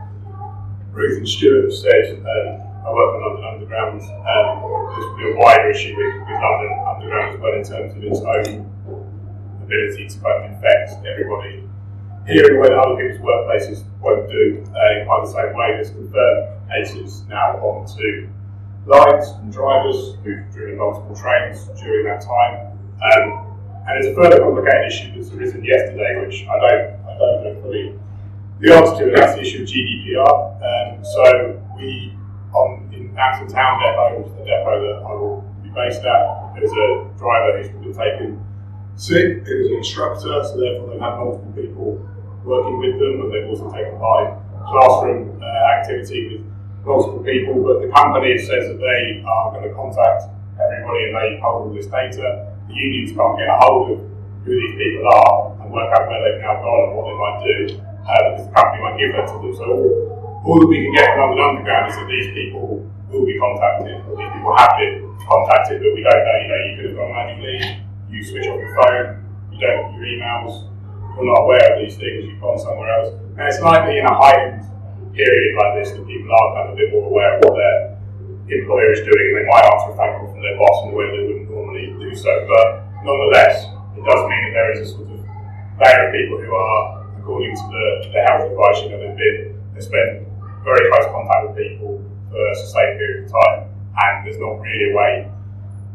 [0.92, 2.16] Ruth and Stuart have said.
[2.21, 4.01] Um, I work on London Underground.
[4.01, 8.21] Um, there's a wider issue with, with London Underground as well in terms of its
[8.21, 8.73] own
[9.62, 11.65] ability to of infect everybody
[12.27, 15.73] here in a way that other people's workplaces won't do in quite the same way.
[15.75, 18.29] There's confirmed cases now onto
[18.87, 22.79] lines and drivers who've driven multiple trains during that time.
[22.99, 27.45] Um, and there's a further complicated issue that's arisen yesterday, which I don't, I don't
[27.45, 27.99] know fully
[28.59, 30.27] the answer to, and that's the issue of GDPR.
[30.59, 32.17] Um, so we,
[32.55, 37.19] on in Acton Town Depot, the depot that I will be based at, there's a
[37.19, 38.45] driver who's been taken
[38.97, 42.09] sick, was an instructor, so therefore they've had multiple people
[42.46, 46.42] working with them, and they've also taken part in classroom uh, activity with
[46.87, 47.59] multiple people.
[47.66, 51.74] But the company says that they are going to contact everybody and they hold all
[51.74, 52.54] this data.
[52.70, 53.98] The unions can't get a hold of
[54.46, 57.38] who these people are and work out where they've now gone and what they might
[57.42, 59.52] do uh, because the company might give that to them.
[59.59, 59.66] So
[60.46, 63.98] all, that we can get from London Underground is that these people will be contacted.
[64.06, 66.38] or These people have been contacted, but we don't know.
[66.38, 67.82] You know, you could have gone manually.
[68.06, 69.26] You switch off your phone.
[69.50, 70.70] You don't your emails
[71.16, 73.16] you're not aware of these things, you've gone somewhere else.
[73.40, 74.62] And it's likely in a heightened
[75.16, 77.96] period like this that people are kind of a bit more aware of what their
[78.52, 81.09] employer is doing and they might ask phone call from their boss in a way
[81.09, 82.29] they wouldn't normally do so.
[82.44, 83.64] But nonetheless,
[83.96, 85.20] it does mean that there is a sort of
[85.81, 86.85] layer of people who are,
[87.16, 90.29] according to the, the health advice, you know, they've been, they spend
[90.62, 94.92] very close contact with people for a sustained period of time and there's not really
[94.92, 95.12] a way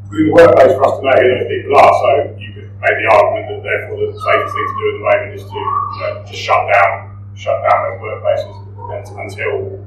[0.09, 1.93] within the workplace for us to know who those people are.
[1.93, 2.09] So
[2.41, 2.49] you
[2.81, 5.53] make the argument that therefore the safest thing to do at the moment is to
[5.53, 6.93] you know, just shut down,
[7.37, 8.55] shut down those workplaces
[8.97, 9.85] until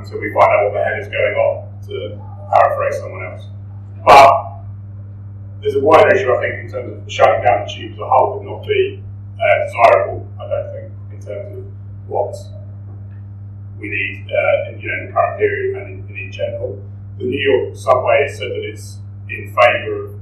[0.00, 1.54] until we find out what the hell is going on.
[1.84, 2.16] To
[2.48, 3.44] paraphrase someone else,
[4.06, 4.64] but
[5.60, 8.08] there's a wider issue I think in terms of shutting down the tube as a
[8.08, 9.02] whole would not be
[9.36, 10.28] uh, desirable.
[10.40, 11.64] I don't think in terms of
[12.08, 12.34] what
[13.78, 16.82] we need uh, in, you know, in the current period and in, in general.
[17.18, 20.13] The New York subway said that it's in favour of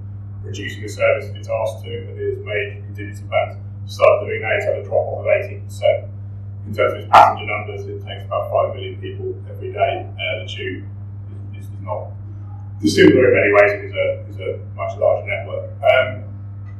[0.42, 4.42] reducing the service if it's asked to, and it has made contingency plans start doing
[4.42, 4.56] that.
[4.56, 6.08] It's had a drop off of 18%.
[6.66, 10.06] In terms of its passenger numbers, it takes about 5 million people every day.
[10.06, 10.84] Uh, the tube
[11.58, 12.12] is, is, not
[12.80, 15.70] dissimilar in many ways, it is a, is a much larger network.
[15.82, 16.24] Um,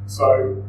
[0.07, 0.63] so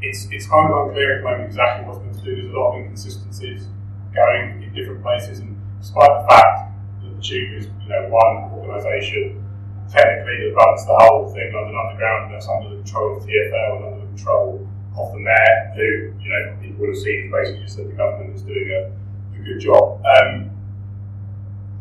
[0.00, 2.42] it's, it's kind of unclear at the moment exactly what's going to do.
[2.42, 3.68] There's a lot of inconsistencies
[4.14, 8.50] going in different places, and despite the fact that the tube is you know one
[8.58, 9.39] organisation
[9.90, 13.76] technically that runs the whole thing, London Underground, and that's under the control of TfL
[13.76, 14.66] and under the control
[14.96, 18.34] of the mayor, who, you know, people would have seen basically just that the government
[18.34, 18.80] is doing a,
[19.34, 19.98] a good job.
[20.06, 20.50] Um,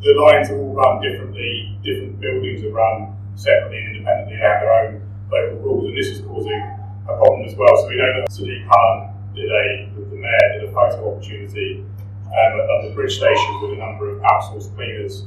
[0.01, 4.61] the lines are all run differently, different buildings are run separately and independently, they have
[4.61, 5.01] their own
[5.31, 6.61] local rules, and this is causing
[7.05, 7.75] a problem as well.
[7.77, 11.85] So we know that Sadiq Khan did a, the mayor did a photo opportunity
[12.25, 15.25] um, at the Bridge Station with a number of outsourced cleaners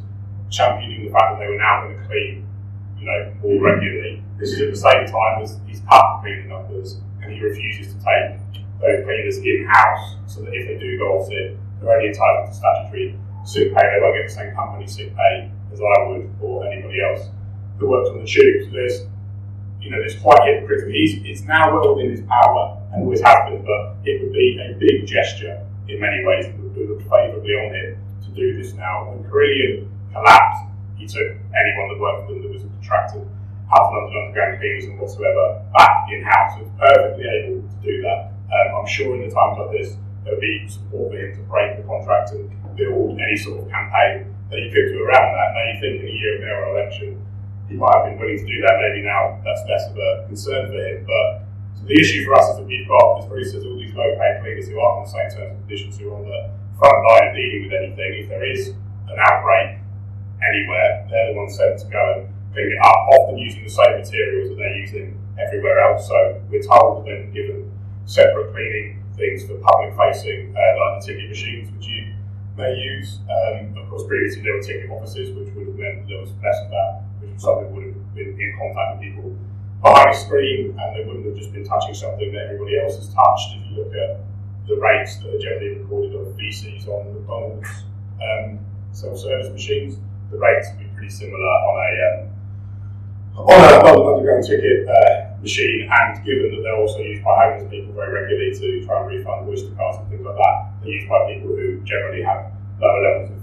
[0.50, 2.46] championing the fact that they were now going to clean
[3.02, 4.22] you know, more regularly.
[4.38, 7.98] This is at the same time as he's cut cleaning numbers and he refuses to
[7.98, 8.38] take
[8.80, 12.54] those cleaners in-house so that if they do go off sick, they're only entitled to
[12.54, 13.82] statutory sick pay.
[13.82, 17.26] They won't get the same company sick pay as I would or anybody else
[17.78, 18.66] that works on the tube.
[18.66, 19.02] So there's,
[19.80, 20.92] you know, it's quite hypocritical.
[20.92, 24.62] He's, it's now well within his power, and always has been, but it would be
[24.62, 28.74] a big gesture in many ways that would look favourably on him to do this
[28.74, 29.10] now.
[29.10, 32.62] When Carillion collapsed, he took anyone that worked for them that was
[32.92, 36.60] out of London Underground teams and whatsoever back in house.
[36.60, 38.32] So perfectly able to do that.
[38.52, 41.76] Um, I'm sure in the times like this, there'll be support for him to break
[41.80, 45.48] the contract and build any sort of campaign that he could do around that.
[45.56, 47.16] Now you think in a year of mayoral election,
[47.68, 48.76] he might have been willing to do that.
[48.84, 51.08] Maybe now that's less of a concern for him.
[51.08, 51.48] But
[51.80, 54.12] so the issue for us is that we've got, as Bruce says, all these low
[54.20, 56.42] paid cleaners who aren't on the same terms and conditions, who are on the
[56.76, 58.10] front line of dealing with anything.
[58.20, 58.68] If there is
[59.08, 59.80] an outbreak
[60.44, 64.50] anywhere, they're the ones sent to go and clean up, often using the same materials
[64.50, 66.08] that they're using everywhere else.
[66.08, 67.70] So we're told they're given
[68.04, 72.14] separate cleaning things for public facing, uh, like the ticket machines, which you
[72.56, 73.20] may use.
[73.28, 76.58] Um, of course, previously there were ticket offices, which would have meant there was less
[76.64, 79.36] of that, which would have been in contact with people
[79.82, 83.08] behind a screen, and they wouldn't have just been touching something that everybody else has
[83.12, 83.56] touched.
[83.56, 84.20] If you look at
[84.68, 87.68] the rates that are generally recorded on VCs on McDonald's
[88.22, 88.58] um,
[88.92, 89.96] self-service machines,
[90.30, 92.31] the rates would be pretty similar on a um,
[93.36, 97.70] on a London Underground ticket uh, machine, and given that they're also used by homeless
[97.70, 101.08] people very regularly to try and refund Oyster cards and things like that, they're used
[101.08, 103.40] by people who generally have lower levels of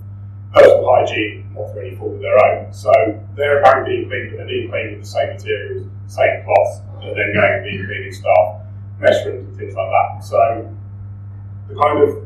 [0.53, 2.73] personal hygiene, not through any fault of their own.
[2.73, 2.91] So
[3.35, 7.17] they're apparently being cleaned, but they're being cleaned with the same materials, same cloths, and
[7.17, 8.61] then going and being cleaning staff,
[8.99, 10.23] mess rooms and things like that.
[10.23, 10.75] So
[11.67, 12.25] the kind of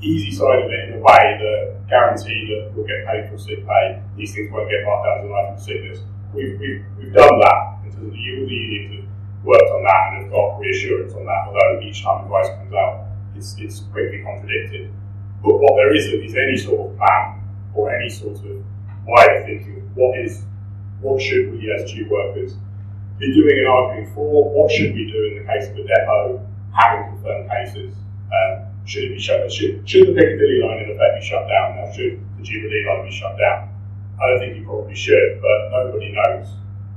[0.00, 3.66] easy side of it in a way that guarantee that we'll get paid for sick
[3.66, 5.98] pay, these things won't get marked down as an item of sickness.
[6.32, 10.22] We've, we've, we've done that in terms of the, unions have worked on that and
[10.24, 14.92] have got reassurance on that, although each time advice comes out, it's, it's quickly contradicted.
[15.42, 17.42] But what there isn't is any sort of plan
[17.74, 18.62] or any sort of
[19.06, 20.44] wider thinking of what is,
[21.00, 22.54] what should we as tube workers
[23.18, 24.50] be doing and arguing for?
[24.54, 27.94] What should we do in the case of a depot having confirmed cases?
[28.30, 29.50] Um, should it be shut?
[29.50, 31.92] Should, should the Piccadilly line in effect be shut down?
[31.92, 33.69] Should the Jubilee line be shut down?
[34.20, 36.48] I don't think you probably should, but nobody knows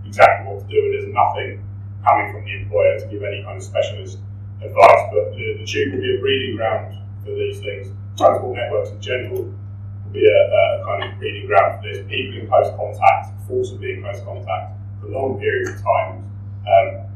[0.06, 1.64] exactly what to do, and there's nothing
[2.04, 4.20] coming from the employer to give any kind of specialist
[4.62, 5.04] advice.
[5.12, 7.88] But the, the tube will be a breeding ground for these things.
[8.18, 12.04] Transport networks in general will be a, a kind of breeding ground for this.
[12.10, 16.28] People in close contact, forcibly in close contact for long periods of time.
[16.68, 17.08] Um,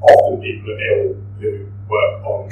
[0.00, 2.48] often people are ill who work on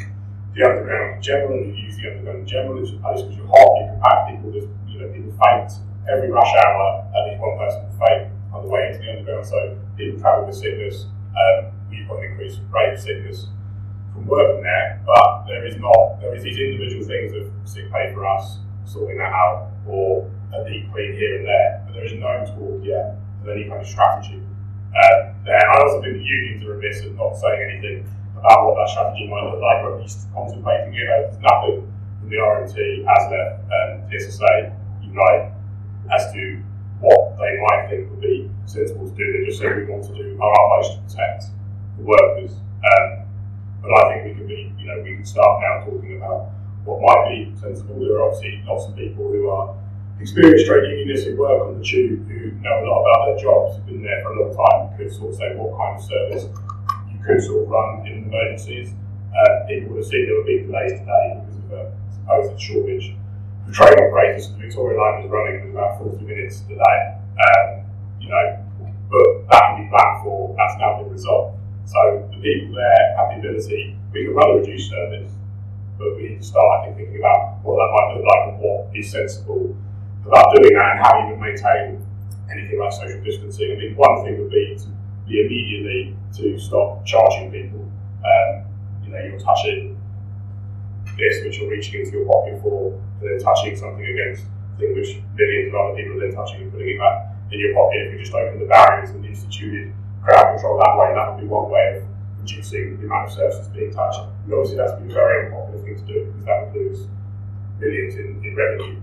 [0.54, 2.82] the underground in general and who use the underground in general.
[2.82, 5.72] It's a place which is hot, you can pack people, there's, you know, people faint
[6.08, 9.46] every rush hour, at least one person will faint on the way into the underground.
[9.46, 11.06] So people travel with sickness.
[11.36, 13.46] Um, we've got an increased rate of sickness
[14.12, 18.12] from working there, but there is not, there is these individual things of sick pay
[18.14, 22.12] for us, sorting that out, or a deep clean here and there, but there is
[22.14, 24.40] no talk yet of any kind of strategy.
[24.88, 28.74] Um, then I also think the unions are remiss in not saying anything about what
[28.80, 31.06] that strategy might look like, or at least contemplating it.
[31.06, 35.52] There's nothing from the RMT, ASLEF, and TSSA Unite
[36.12, 36.62] as to
[37.00, 39.24] what they might think would be sensible to do.
[39.32, 41.44] They just say we want to do our utmost to protect
[41.96, 42.52] the workers.
[42.52, 43.26] Um,
[43.82, 46.50] but I think we could be, you know, we could start now talking about
[46.84, 48.00] what might be sensible.
[48.00, 49.76] There are obviously lots of people who are
[50.20, 53.76] experienced trade unionists who work on the tube who know a lot about their jobs,
[53.76, 56.44] have been there for a long time, could sort of say what kind of service
[57.12, 58.90] you could sort of run in emergencies.
[59.30, 63.14] Uh, people would have seen there were big delays today because of a supposed shortage
[63.68, 67.20] the train operators, the Victoria line was running in about 40 minutes delay.
[67.36, 67.84] Um,
[68.18, 68.64] you know,
[69.12, 71.60] but that can be planned for, that's now been resolved.
[71.84, 75.32] So the people there have the ability, we can run a reduced service,
[75.98, 78.58] but we need to start, I think, thinking about what that might look like and
[78.60, 79.76] what is sensible
[80.24, 82.04] about doing that and how you would maintain
[82.50, 83.72] anything like social distancing.
[83.72, 84.88] I mean, one thing would be to
[85.28, 87.84] be immediately to stop charging people.
[88.24, 88.64] Um,
[89.04, 89.97] you know, you're touching
[91.18, 94.46] this which you're reaching into your pocket for, and then touching something against
[94.78, 97.74] thing which millions of other people are then touching and putting it back in your
[97.74, 98.06] pocket.
[98.06, 99.92] If you just open the barriers and instituted
[100.22, 102.04] crowd control that way, that would be one way of
[102.38, 104.20] reducing the amount of surfaces being touched.
[104.44, 107.06] And obviously that's been a very unpopular thing to do because that would lose
[107.80, 109.02] millions in, in revenue.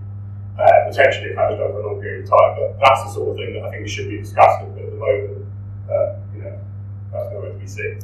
[0.56, 3.10] Uh, potentially if that was done for a long period of time, but that's the
[3.12, 4.72] sort of thing that I think we should be discussing.
[4.72, 5.44] But at the moment,
[5.84, 6.56] uh, you know,
[7.12, 8.00] that's nowhere to be seen.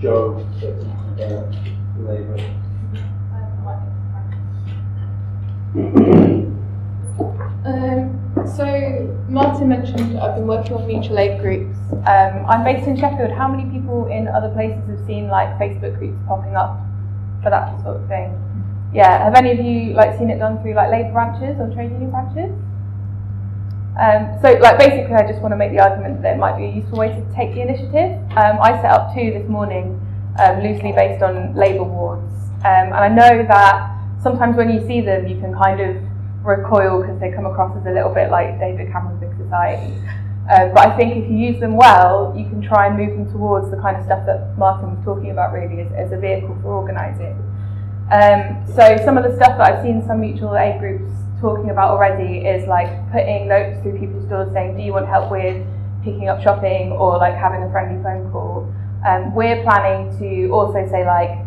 [0.00, 0.46] Joe,
[1.20, 1.44] uh,
[1.98, 2.38] Labour.
[7.66, 11.76] Um, so Martin mentioned I've been working on mutual aid groups.
[12.06, 13.32] Um, I'm based in Sheffield.
[13.32, 16.80] How many people in other places have seen like Facebook groups popping up
[17.42, 18.32] for that sort of thing?
[18.94, 19.22] Yeah.
[19.24, 22.10] Have any of you like seen it done through like labour branches or trade union
[22.10, 22.52] branches?
[23.96, 26.64] Um, so, like, basically, I just want to make the argument that it might be
[26.64, 28.20] a useful way to take the initiative.
[28.36, 30.00] Um, I set up two this morning,
[30.38, 32.28] um, loosely based on labour wards,
[32.60, 35.96] um, and I know that sometimes when you see them, you can kind of
[36.44, 39.96] recoil because they come across as a little bit like David Cameron's Big Society.
[40.52, 43.32] Um, but I think if you use them well, you can try and move them
[43.32, 46.56] towards the kind of stuff that Martin was talking about, really, as, as a vehicle
[46.62, 47.34] for organising.
[48.12, 51.10] Um, so some of the stuff that I've seen some mutual aid groups
[51.40, 55.30] talking about already is like putting notes through people's doors saying, do you want help
[55.30, 55.64] with
[56.02, 58.72] picking up shopping or like having a friendly phone call?
[59.06, 61.38] Um, we're planning to also say like,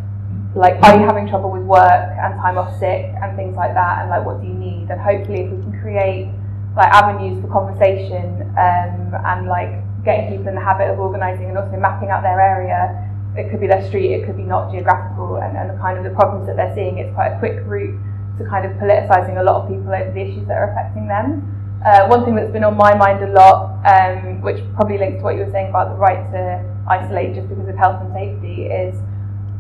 [0.56, 4.02] like, are you having trouble with work and time off sick and things like that?
[4.02, 4.90] And like, what do you need?
[4.90, 6.30] And hopefully, if we can create
[6.76, 9.70] like avenues for conversation um, and like
[10.06, 13.06] getting people in the habit of organising and also mapping out their area,
[13.38, 16.04] it could be their street, it could be not geographical, and, and the kind of
[16.04, 16.98] the problems that they're seeing.
[16.98, 18.00] It's quite a quick route
[18.40, 21.44] to kind of politicising a lot of people over the issues that are affecting them.
[21.86, 25.24] Uh, one thing that's been on my mind a lot, um, which probably links to
[25.24, 26.60] what you were saying about the right to
[26.90, 28.96] isolate just because of health and safety, is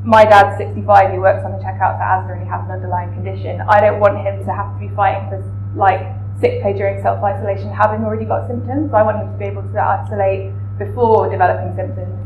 [0.03, 3.13] my dad's 65, he works on the checkout for Asda and he has an underlying
[3.13, 3.61] condition.
[3.67, 5.39] I don't want him to have to be fighting for
[5.75, 6.03] like
[6.39, 8.93] sick pay during self-isolation having already got symptoms.
[8.93, 12.18] I want him to be able to isolate before developing symptoms.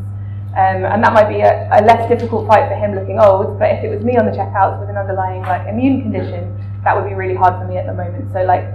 [0.54, 3.74] Um, and that might be a, a, less difficult fight for him looking old, but
[3.74, 7.10] if it was me on the checkouts with an underlying like immune condition, that would
[7.10, 8.30] be really hard for me at the moment.
[8.32, 8.70] So like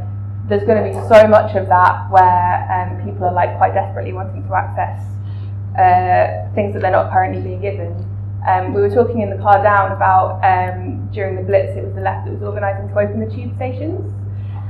[0.51, 4.13] there's going to be so much of that where um, people are like quite desperately
[4.13, 4.99] wanting to access
[5.79, 7.95] uh, things that they're not currently being given.
[8.43, 11.95] Um, we were talking in the car down about um, during the Blitz, it was
[11.95, 14.03] the left that was organising to open the tube stations,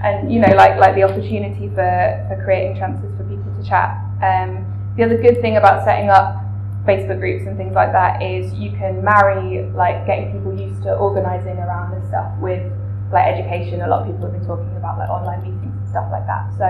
[0.04, 1.88] and you know, like like the opportunity for,
[2.28, 3.96] for creating chances for people to chat.
[4.20, 6.47] Um, the other good thing about setting up
[6.88, 10.96] Facebook groups and things like that is you can marry like getting people used to
[10.96, 12.64] organising around this stuff with
[13.12, 13.82] like education.
[13.82, 16.48] A lot of people have been talking about like online meetings and stuff like that.
[16.56, 16.66] So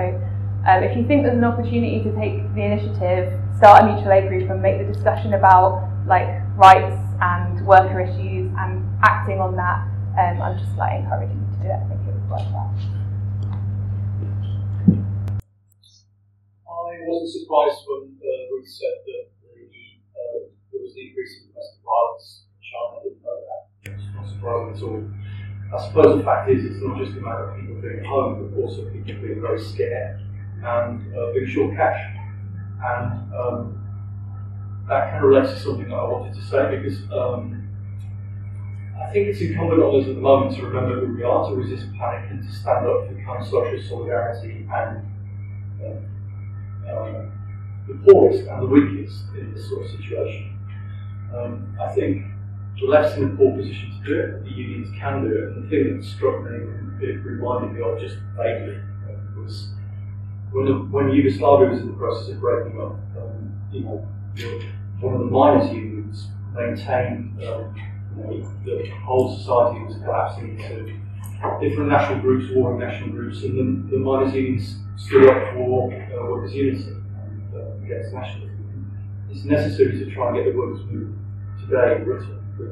[0.67, 4.29] um, if you think there's an opportunity to take the initiative, start a mutual aid
[4.29, 6.27] group and make the discussion about like
[6.59, 9.87] rights and worker issues and acting on that,
[10.19, 11.79] um, I'm just like encouraging you to do it.
[11.79, 12.75] I think it would work well.
[16.67, 19.81] I wasn't surprised when uh, Ruth said that the,
[20.15, 22.93] uh, there was an increase in domestic violence in China.
[22.93, 23.63] I didn't know that.
[23.97, 25.03] It's not surprising at all.
[25.69, 28.61] I suppose the fact is, it's not just a matter of people being home, but
[28.61, 30.21] also people being very scared
[30.65, 32.01] and uh, being short cash.
[32.81, 33.79] And um,
[34.89, 37.69] that kind of relates to something that I wanted to say because um,
[39.01, 41.55] I think it's incumbent on us at the moment to remember who we are, to
[41.55, 45.05] resist panic, and to stand up for kind of social solidarity and
[45.85, 47.33] uh, um,
[47.87, 50.48] the poorest and the weakest in this sort of situation.
[51.35, 52.25] Um, I think
[52.83, 55.69] left's in a poor position to do it, the unions can do it, and the
[55.69, 58.79] thing that struck me, and it reminded me of just vaguely,
[59.37, 59.69] was
[60.53, 64.07] when, the, when Yugoslavia was in the process of breaking up, um, you know,
[65.01, 67.75] one of the miners' unions maintained um,
[68.17, 70.99] you know, the whole society was collapsing into
[71.61, 76.25] different national groups, warring national groups, and the, the miners' unions stood up for uh,
[76.31, 78.48] workers' unity and uh, against nationalism.
[79.31, 81.19] It's necessary to try and get the workers' movement
[81.61, 82.65] today in Britain, the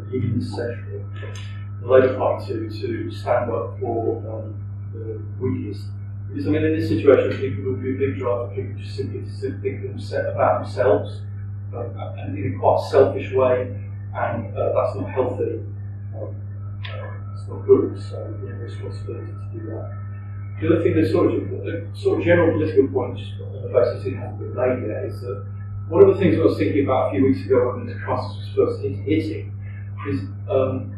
[1.81, 4.55] the Labour Party to, to stand up for um,
[4.93, 5.87] the weakest.
[6.29, 9.21] Because I mean, in this situation, it would be a big drive people just simply
[9.21, 11.21] to think about themselves
[11.73, 13.79] and in a quite selfish way,
[14.15, 15.61] and uh, that's not healthy.
[16.17, 16.35] Um,
[16.89, 18.01] uh, it's not good.
[18.01, 19.99] So we have a responsibility to do that.
[20.61, 24.17] The other thing that's sort of sort of general political point, on the basis it
[24.17, 25.05] hasn't been made that
[25.89, 28.37] one of the things I was thinking about a few weeks ago when this crisis
[28.37, 29.53] was first hitting
[30.09, 30.21] is
[30.51, 30.93] um,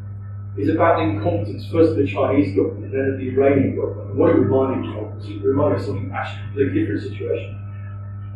[0.56, 4.10] is about the incompetence first of the Chinese government and then of the Iranian government.
[4.10, 7.02] And what it reminded me of was it reminded me of something actually completely different
[7.02, 7.54] situation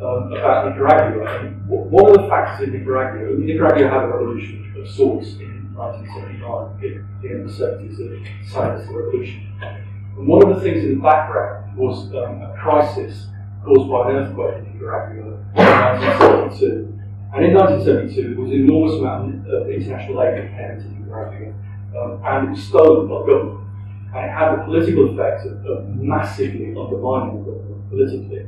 [0.01, 1.41] um, about Nicaragua.
[1.41, 3.35] And what are the factors in Nicaragua?
[3.37, 8.23] Nicaragua had a revolution of sorts in 1979, at the end of the 70s, the
[8.47, 9.53] Sandinista revolution.
[9.63, 13.27] And one of the things in the background was um, a crisis
[13.65, 16.93] caused by an earthquake in Nicaragua in 1972.
[17.35, 21.55] And in 1972, there was an enormous amount of international aid that came to Nicaragua,
[21.97, 23.65] um, and it was stolen by government.
[24.13, 28.45] And it had the political effect of, of massively undermining the government politically.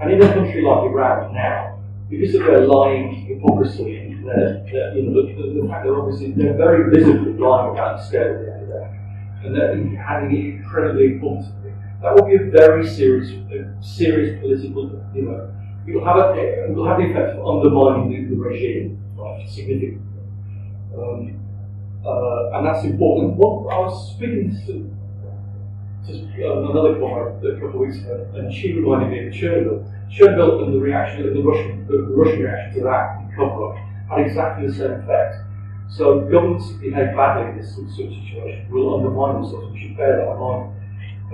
[0.00, 4.96] And in a country like Iran now, because of their lying hypocrisy and their, their
[4.96, 8.40] you know, the, the, fact that obviously they're very visibly lying about the scale of
[8.40, 9.00] the epidemic,
[9.44, 11.61] and they're having it incredibly incompetently,
[12.02, 13.30] that will be a very serious,
[13.80, 15.54] serious political, you know,
[15.86, 19.48] it will have, a, it will have the effect of undermining the, the regime right,
[19.48, 20.00] significantly.
[20.96, 21.38] Um,
[22.04, 23.34] uh, and that's important.
[23.34, 24.92] What I was speaking to
[26.06, 29.86] just uh, another comment a couple of weeks ago, and she reminded me of Chernobyl.
[30.10, 33.76] Chernobyl and the reaction, the Russian, the, Russian reaction to that in cover
[34.10, 35.36] had exactly the same effect.
[35.88, 39.72] So governments behave badly in this sort of situation will undermine themselves.
[39.72, 40.72] We should bear that in mind.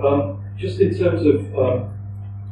[0.05, 1.93] Um, just in terms of um,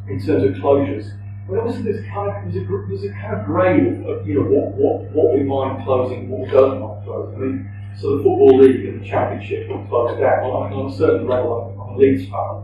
[0.07, 1.11] in terms of closures,
[1.47, 4.47] well, obviously there's kind of there's a, there's a kind of grade of, you know
[4.47, 7.35] what, what what we mind closing, what we don't mind closing.
[7.35, 10.43] I mean, so the football league and the championship will close down.
[10.43, 12.63] Well, I mean, on a certain level, I'm, a Leeds fan.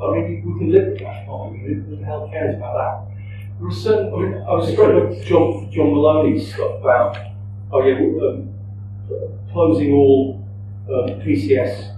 [0.00, 1.28] I mean, we can live with that.
[1.28, 3.16] I mean, who the hell cares about that?
[3.58, 4.12] There were certain.
[4.12, 7.16] I mean, I was struck with John John Moloney's stuff about
[7.72, 8.52] oh yeah, um,
[9.52, 10.44] closing all
[10.88, 11.97] um, PCS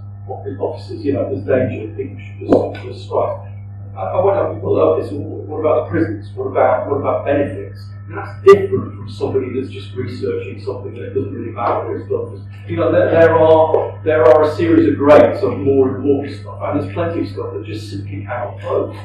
[0.59, 1.03] offices.
[1.03, 1.93] You know, there's danger.
[1.95, 3.51] People should just just strike.
[3.95, 5.11] I, I wonder how people love this.
[5.11, 6.31] What about the prisons?
[6.35, 7.81] What about what about benefits?
[8.07, 12.41] And that's different from somebody that's just researching something that doesn't really matter what it's.
[12.67, 16.59] You know, there, there are there are a series of grades of more important stuff,
[16.61, 18.95] and there's plenty of stuff that just simply cannot close.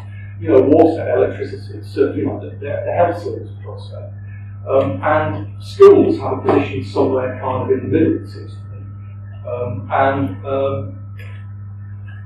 [0.40, 3.48] You know, water, electricity, certainly know, the, the health service,
[3.88, 4.10] say.
[4.68, 8.58] Um, and schools have a position somewhere kind of in the middle, it seems to
[8.58, 8.82] me.
[9.46, 10.95] Um, and um,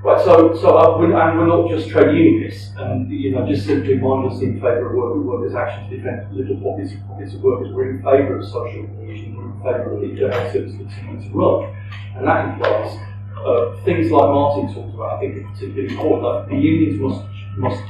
[0.03, 3.67] Right, so, so uh, we're, and we're not just trade unionists, and you know, just
[3.67, 7.71] simply mindlessly in favour of worker workers' action to defend little pockets, pockets of workers.
[7.71, 11.75] We're in favour of social cohesion, we're in favour of the uh, service to run.
[12.17, 12.97] And that implies
[13.45, 16.23] uh, things like Martin talked about, I think are particularly important.
[16.23, 17.21] Like the unions must,
[17.57, 17.83] must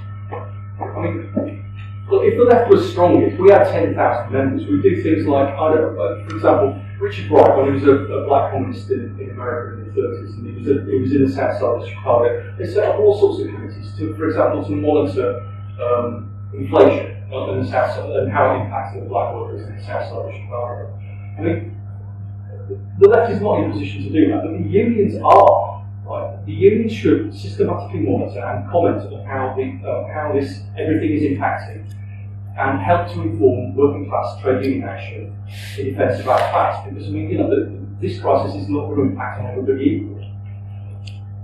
[0.81, 1.63] I mean,
[2.11, 5.47] look, if the left was strong, if we had 10,000 members, we'd do things like,
[5.47, 9.17] I don't know, for example, Richard Wright, when he was a, a black communist in,
[9.19, 11.81] in, America in the 30s, and he was, a, he was in the south side
[11.81, 15.41] of Chicago, they set up all sorts of committees to, for example, to monitor
[15.81, 19.83] um, inflation in the south side and how it impacted the black workers in the
[19.83, 20.99] south side of Chicago.
[21.39, 21.77] I mean,
[22.99, 25.81] the left is not in a position to do that, but the unions are.
[26.05, 26.45] Right?
[26.45, 31.23] The unions should systematically monitor and comment on how the uh, how this everything is
[31.23, 31.87] impacting
[32.61, 35.35] and help to inform working class trade union action
[35.77, 36.87] in defence of our class.
[36.87, 39.83] Because, I mean, you know, the, this crisis is not going to impact on everybody
[39.85, 40.27] equally.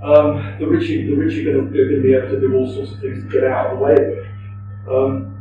[0.03, 2.91] Um, the rich, the rich are going, to, to be able to do all sorts
[2.91, 4.27] of things to get out of the way of it.
[4.87, 5.33] Um,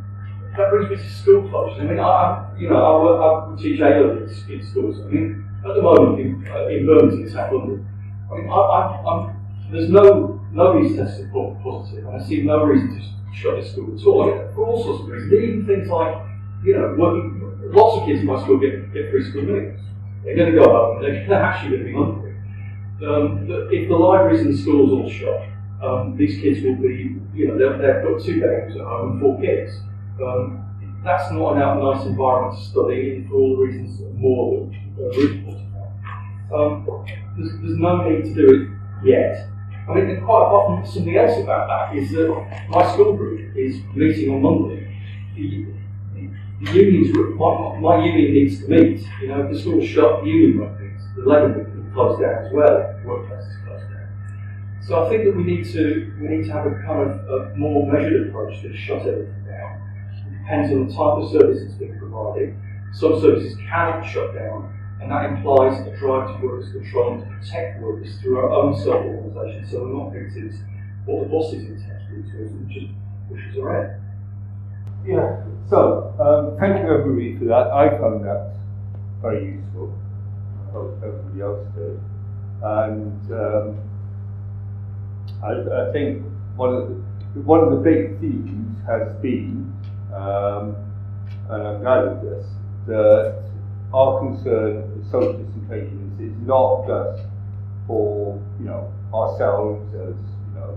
[0.57, 1.81] that brings me to school closures.
[1.81, 5.01] I mean, I, you know, I, I teach A level in schools.
[5.01, 7.87] I mean, at the moment in, uh, in Birmingham, South London,
[8.33, 9.35] I mean, I, I,
[9.70, 14.27] there's no nobody's tested positive, and I see no reason to the school at all.
[14.27, 15.33] Mean, for all sorts of reasons.
[15.33, 16.14] Even things like,
[16.64, 17.43] you know, working.
[17.72, 19.81] Lots of kids in my school get, get free school meals.
[20.24, 21.03] They're going to go home.
[21.03, 22.37] They're, they're actually going to be hungry.
[23.05, 25.43] Um, if the libraries and schools all shut,
[25.83, 29.20] um, these kids will be, you know, they've, they've got two parents at home and
[29.20, 29.81] four kids.
[30.22, 30.62] Um,
[31.05, 35.61] that's not an out nice environment to study in for all the reasons more than
[36.53, 36.87] uh, um,
[37.37, 38.49] there's, there's no need to do
[39.03, 39.49] it yet.
[39.89, 44.34] I mean, quite often something else about that is that my school group is meeting
[44.34, 44.93] on Monday.
[45.37, 45.66] The,
[46.61, 47.16] the unions,
[47.80, 49.07] my, union needs to meet.
[49.20, 50.99] You know, if the school's shut, the union won't meet.
[51.14, 53.01] The labour can close down as well.
[53.05, 54.80] Workplace is closed down.
[54.82, 57.57] So I think that we need to we need to have a kind of a
[57.57, 59.80] more measured approach to shut everything down.
[60.26, 62.57] It depends on the type of service that's being provided.
[62.93, 64.76] Some services cannot shut down
[65.07, 69.69] and that implies a drive towards control and to protect workers through our own self-organisation,
[69.71, 70.57] so we're not victims
[71.05, 72.87] what the bosses intend to do to us and just
[73.31, 74.03] push us around.
[75.07, 77.71] Yeah, so um, thank you everybody for that.
[77.71, 78.57] I found that
[79.23, 79.97] very useful.
[80.67, 82.01] I hope everybody else did.
[82.65, 83.79] And um,
[85.41, 86.25] I, I, think
[86.57, 89.73] one of the, one of the big themes has been,
[90.13, 90.75] um,
[91.49, 92.45] and I'm glad of this,
[92.89, 93.47] that
[93.97, 97.22] our concern with social disintegration is not just
[97.86, 100.76] for you know ourselves as you know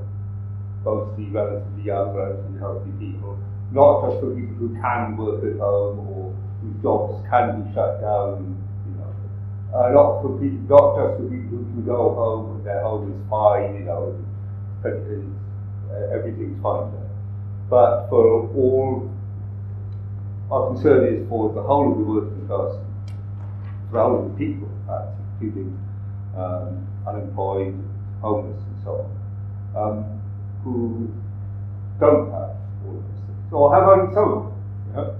[0.85, 3.37] mostly relatively young, relatively healthy people,
[3.71, 7.99] not just for people who can work at home or whose jobs can be shut
[7.99, 8.55] down,
[8.87, 9.11] you know,
[9.75, 13.11] uh, not for people, not just for people who can go home and their home
[13.11, 14.15] is fine, you know,
[16.15, 17.11] everything's fine there,
[17.69, 19.11] but for all.
[20.49, 22.73] Our concern is for the whole of the working class
[23.93, 25.77] of people, in fact, including
[26.37, 27.73] um, unemployed,
[28.21, 29.09] homeless, and so
[29.75, 30.21] on, um,
[30.63, 31.11] who
[31.99, 34.53] don't have all of these things, or have only some of them.
[34.87, 35.15] You know?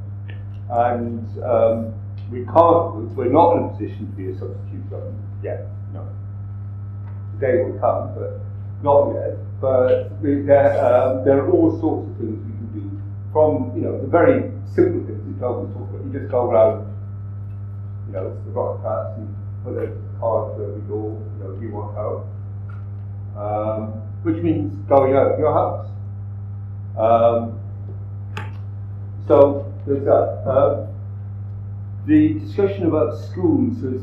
[0.69, 1.93] And um,
[2.31, 5.65] we can't, we're not in a position to be a substitute government yet.
[5.93, 6.07] No.
[7.33, 8.39] The day will come, but
[8.83, 9.37] not yet.
[9.59, 13.01] But we, there, um, there are all sorts of things we can do
[13.33, 16.05] from, you know, the very simple things Joe was talking about.
[16.05, 16.85] You just go around
[18.09, 19.29] you know, the rock cuts and
[19.63, 22.25] put a card to every door, you know, you want help?
[23.37, 23.93] um,
[24.23, 25.87] which means going out of your house.
[26.97, 27.59] Um,
[29.27, 30.43] so there's that.
[30.49, 30.87] Uh,
[32.05, 34.01] the discussion about schools is,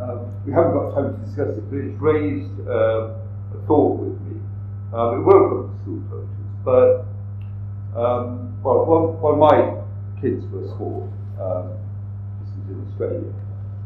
[0.00, 3.14] uh, we haven't got time to discuss it, but it's raised uh,
[3.54, 4.40] a thought with me.
[4.94, 6.28] Um, it will to school coaches,
[6.64, 7.04] but
[7.98, 9.82] um, well, when, when my
[10.20, 11.81] kids were small, um,
[12.88, 13.32] Australia,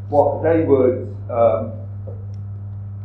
[0.09, 1.73] what they would um,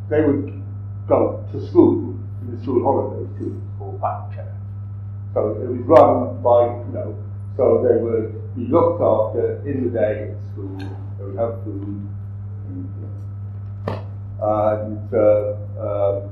[0.09, 0.61] they would
[1.07, 4.47] go to school in the school holidays too for back check.
[5.33, 7.15] So it was run by you know,
[7.57, 10.77] so they would be looked after in the day at school.
[11.17, 12.07] They would have food
[14.41, 16.29] and, uh, um,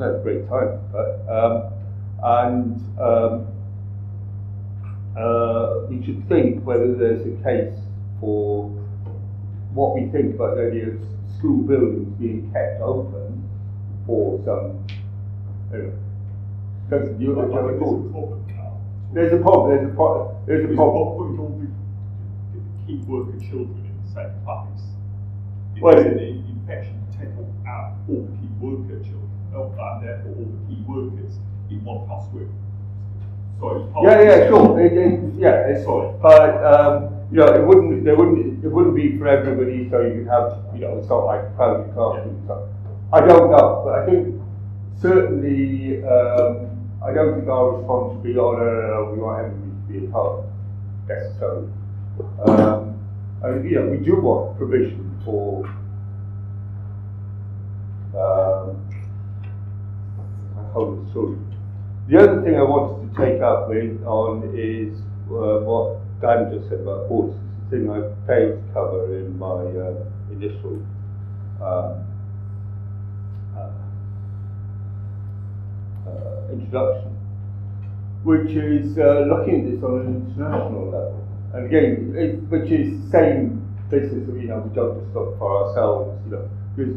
[0.00, 0.80] had a great time.
[0.92, 1.72] But um,
[2.22, 3.46] and um,
[5.16, 7.79] uh, we should think whether there's a case
[8.20, 8.68] for
[9.74, 11.00] what we think about the idea of
[11.38, 13.48] school buildings being kept open
[14.06, 14.84] for some.
[15.72, 19.12] Know, you But have I a think thought.
[19.12, 19.92] there's a problem, There's a problem.
[19.92, 20.36] There's a problem.
[20.46, 21.06] There's a problem.
[21.06, 24.84] not putting all the, the key worker children in the same place.
[25.76, 27.28] If Well, there's an infection, take
[27.68, 31.34] out all the key worker children, and therefore all the key workers
[31.70, 32.50] in one swoop.
[33.60, 33.84] Sorry.
[34.02, 34.80] Yeah, yeah, sure.
[34.80, 36.10] It, it, yeah, it's Sorry.
[36.20, 38.04] But um, you know, it wouldn't.
[38.04, 38.64] There wouldn't.
[38.64, 39.88] It wouldn't be for everybody.
[39.90, 40.58] So you could have.
[40.74, 42.46] You know, it's not like crowded classrooms.
[42.46, 42.68] So
[43.12, 44.40] I don't know, but I think
[45.00, 46.04] certainly.
[46.04, 46.66] Um,
[47.02, 50.00] I don't think our response should be, oh no, no, no, we want everybody to
[50.00, 50.44] be at home
[51.08, 51.72] necessarily.
[52.44, 53.00] Um,
[53.42, 55.64] and you know, we do want provision for.
[58.12, 58.90] Um,
[60.72, 61.46] home children.
[62.08, 64.98] The other thing I wanted to take up with on is
[65.30, 67.40] uh, what Dan just said about horses.
[67.70, 70.82] The thing I failed to cover in my uh, initial
[71.60, 72.04] um,
[73.56, 73.70] uh,
[76.08, 77.16] uh, introduction,
[78.24, 81.28] which is uh, looking at this on an international level.
[81.54, 84.28] And again, it, which is same business.
[84.28, 86.20] You know, we don't just look for ourselves.
[86.26, 86.94] You know, because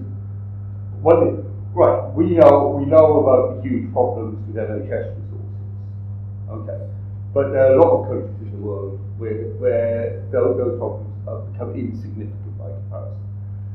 [1.01, 1.43] one
[1.73, 5.57] Right, we know we know about the huge problems with NHS resources.
[6.47, 6.85] Okay,
[7.33, 11.51] but there are a lot of countries in the world where where those, problems have
[11.51, 13.19] become insignificant by comparison.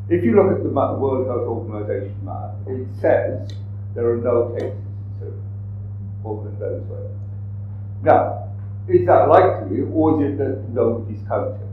[0.09, 3.51] If you look at the World Health Organization map, it says
[3.95, 5.43] there are no cases in Syria
[6.25, 7.11] or Venezuela.
[8.03, 8.49] Now,
[8.89, 11.69] is that likely, or is it that nobody's counting?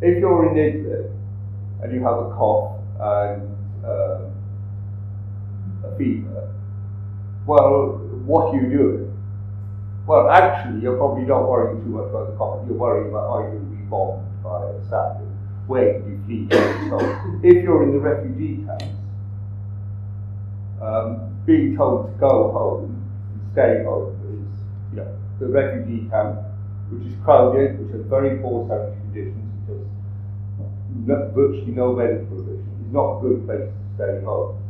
[0.00, 1.12] If you're in Idlib
[1.82, 3.42] and you have a cough and
[3.84, 4.32] um,
[5.84, 6.52] a fever,
[7.46, 9.13] well, what are you doing?
[10.06, 12.60] Well, actually, you're probably not worrying too much about the cough.
[12.68, 15.24] You're worrying about are you going to be bombed by a Assad?
[15.66, 16.48] Where do you flee?
[16.90, 17.00] so,
[17.42, 18.84] if you're in the refugee camps,
[20.82, 23.00] um, being told to go home
[23.32, 26.38] and stay home is, you know, the refugee camp,
[26.90, 29.88] which is crowded, which has very poor sanitary conditions, has
[31.06, 34.60] no, virtually no medical provision, is not a good place to stay home.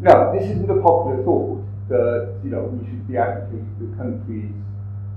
[0.00, 4.52] Now, this isn't a popular thought that you know we should be advocating that countries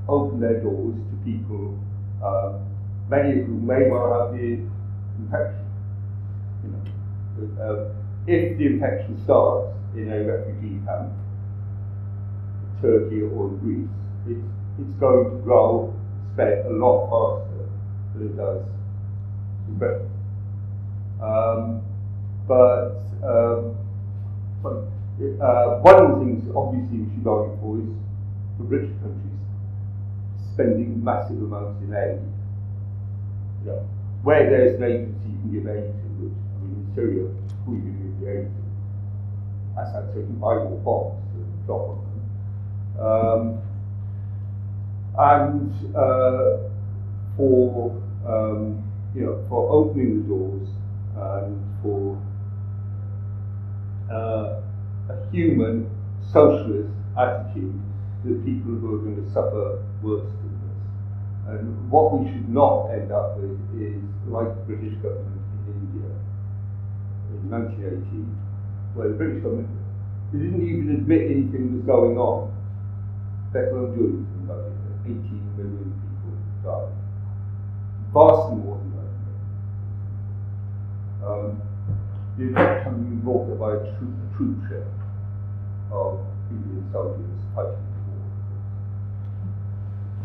[0.08, 1.80] open their doors to people,
[2.24, 2.60] uh,
[3.10, 4.62] many of whom may well have the
[5.20, 5.66] infection.
[6.64, 7.94] You know, uh,
[8.28, 11.12] if the infection starts in a refugee camp,
[12.82, 13.88] Turkey or Greece,
[14.28, 14.46] it's,
[14.80, 15.94] it's going to grow,
[16.34, 17.70] spread a lot faster
[18.14, 18.64] than it does
[19.68, 20.10] in Britain.
[21.22, 21.82] Um,
[22.48, 23.78] but um,
[24.62, 24.84] but
[25.16, 27.88] uh, one of the things, obviously, we should argue for is
[28.60, 29.40] the rich countries
[30.54, 32.20] spending massive amounts in aid.
[33.66, 33.88] Know,
[34.24, 37.28] where there's an agency you can give aid to, which, I mean, in Syria,
[37.66, 39.82] who you can give the aid to?
[39.82, 42.22] Assad so you buy more bombs to drop on them.
[43.00, 43.62] Um,
[45.18, 46.70] and uh,
[47.38, 47.92] for,
[48.28, 48.84] um,
[49.16, 50.70] you know, for opening the doors
[51.16, 52.22] and for
[54.12, 54.62] uh,
[55.10, 55.90] a human
[56.32, 57.80] socialist attitude
[58.24, 60.82] to the people who are going to suffer worse than this.
[61.48, 66.10] And what we should not end up with is like the British government in India
[67.38, 68.26] in 1918,
[68.96, 69.70] where the British government
[70.34, 72.52] they didn't even admit anything was going on,
[73.54, 74.74] let alone do anything about it.
[75.06, 75.22] 18
[75.56, 76.34] million people
[76.66, 76.92] died.
[78.12, 78.92] Vastly more than
[81.22, 81.28] that.
[81.28, 81.62] Um,
[82.38, 84.88] the infection being brought up by a troop, troop ship
[85.92, 86.20] of
[86.52, 87.26] Indian soldiers
[87.56, 87.86] fighting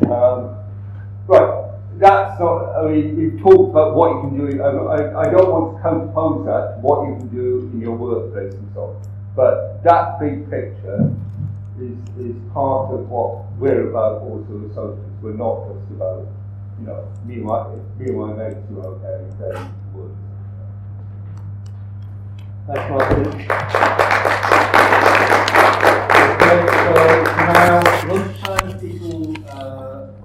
[0.01, 0.19] the war.
[0.19, 0.41] Um,
[1.27, 5.51] right, that's not, I mean, we've talked about what you can do, I, I, don't
[5.51, 9.03] want to counterpose that what you can do in your workplace and so on.
[9.37, 11.15] But that big picture
[11.79, 15.23] is, is part of what we're about also as socialists.
[15.23, 16.27] We're not just about,
[16.81, 19.71] you know, me and my, me and my mates are okay,
[22.73, 23.27] that's Martin.
[26.37, 26.95] Okay, so
[27.35, 28.70] now lunchtime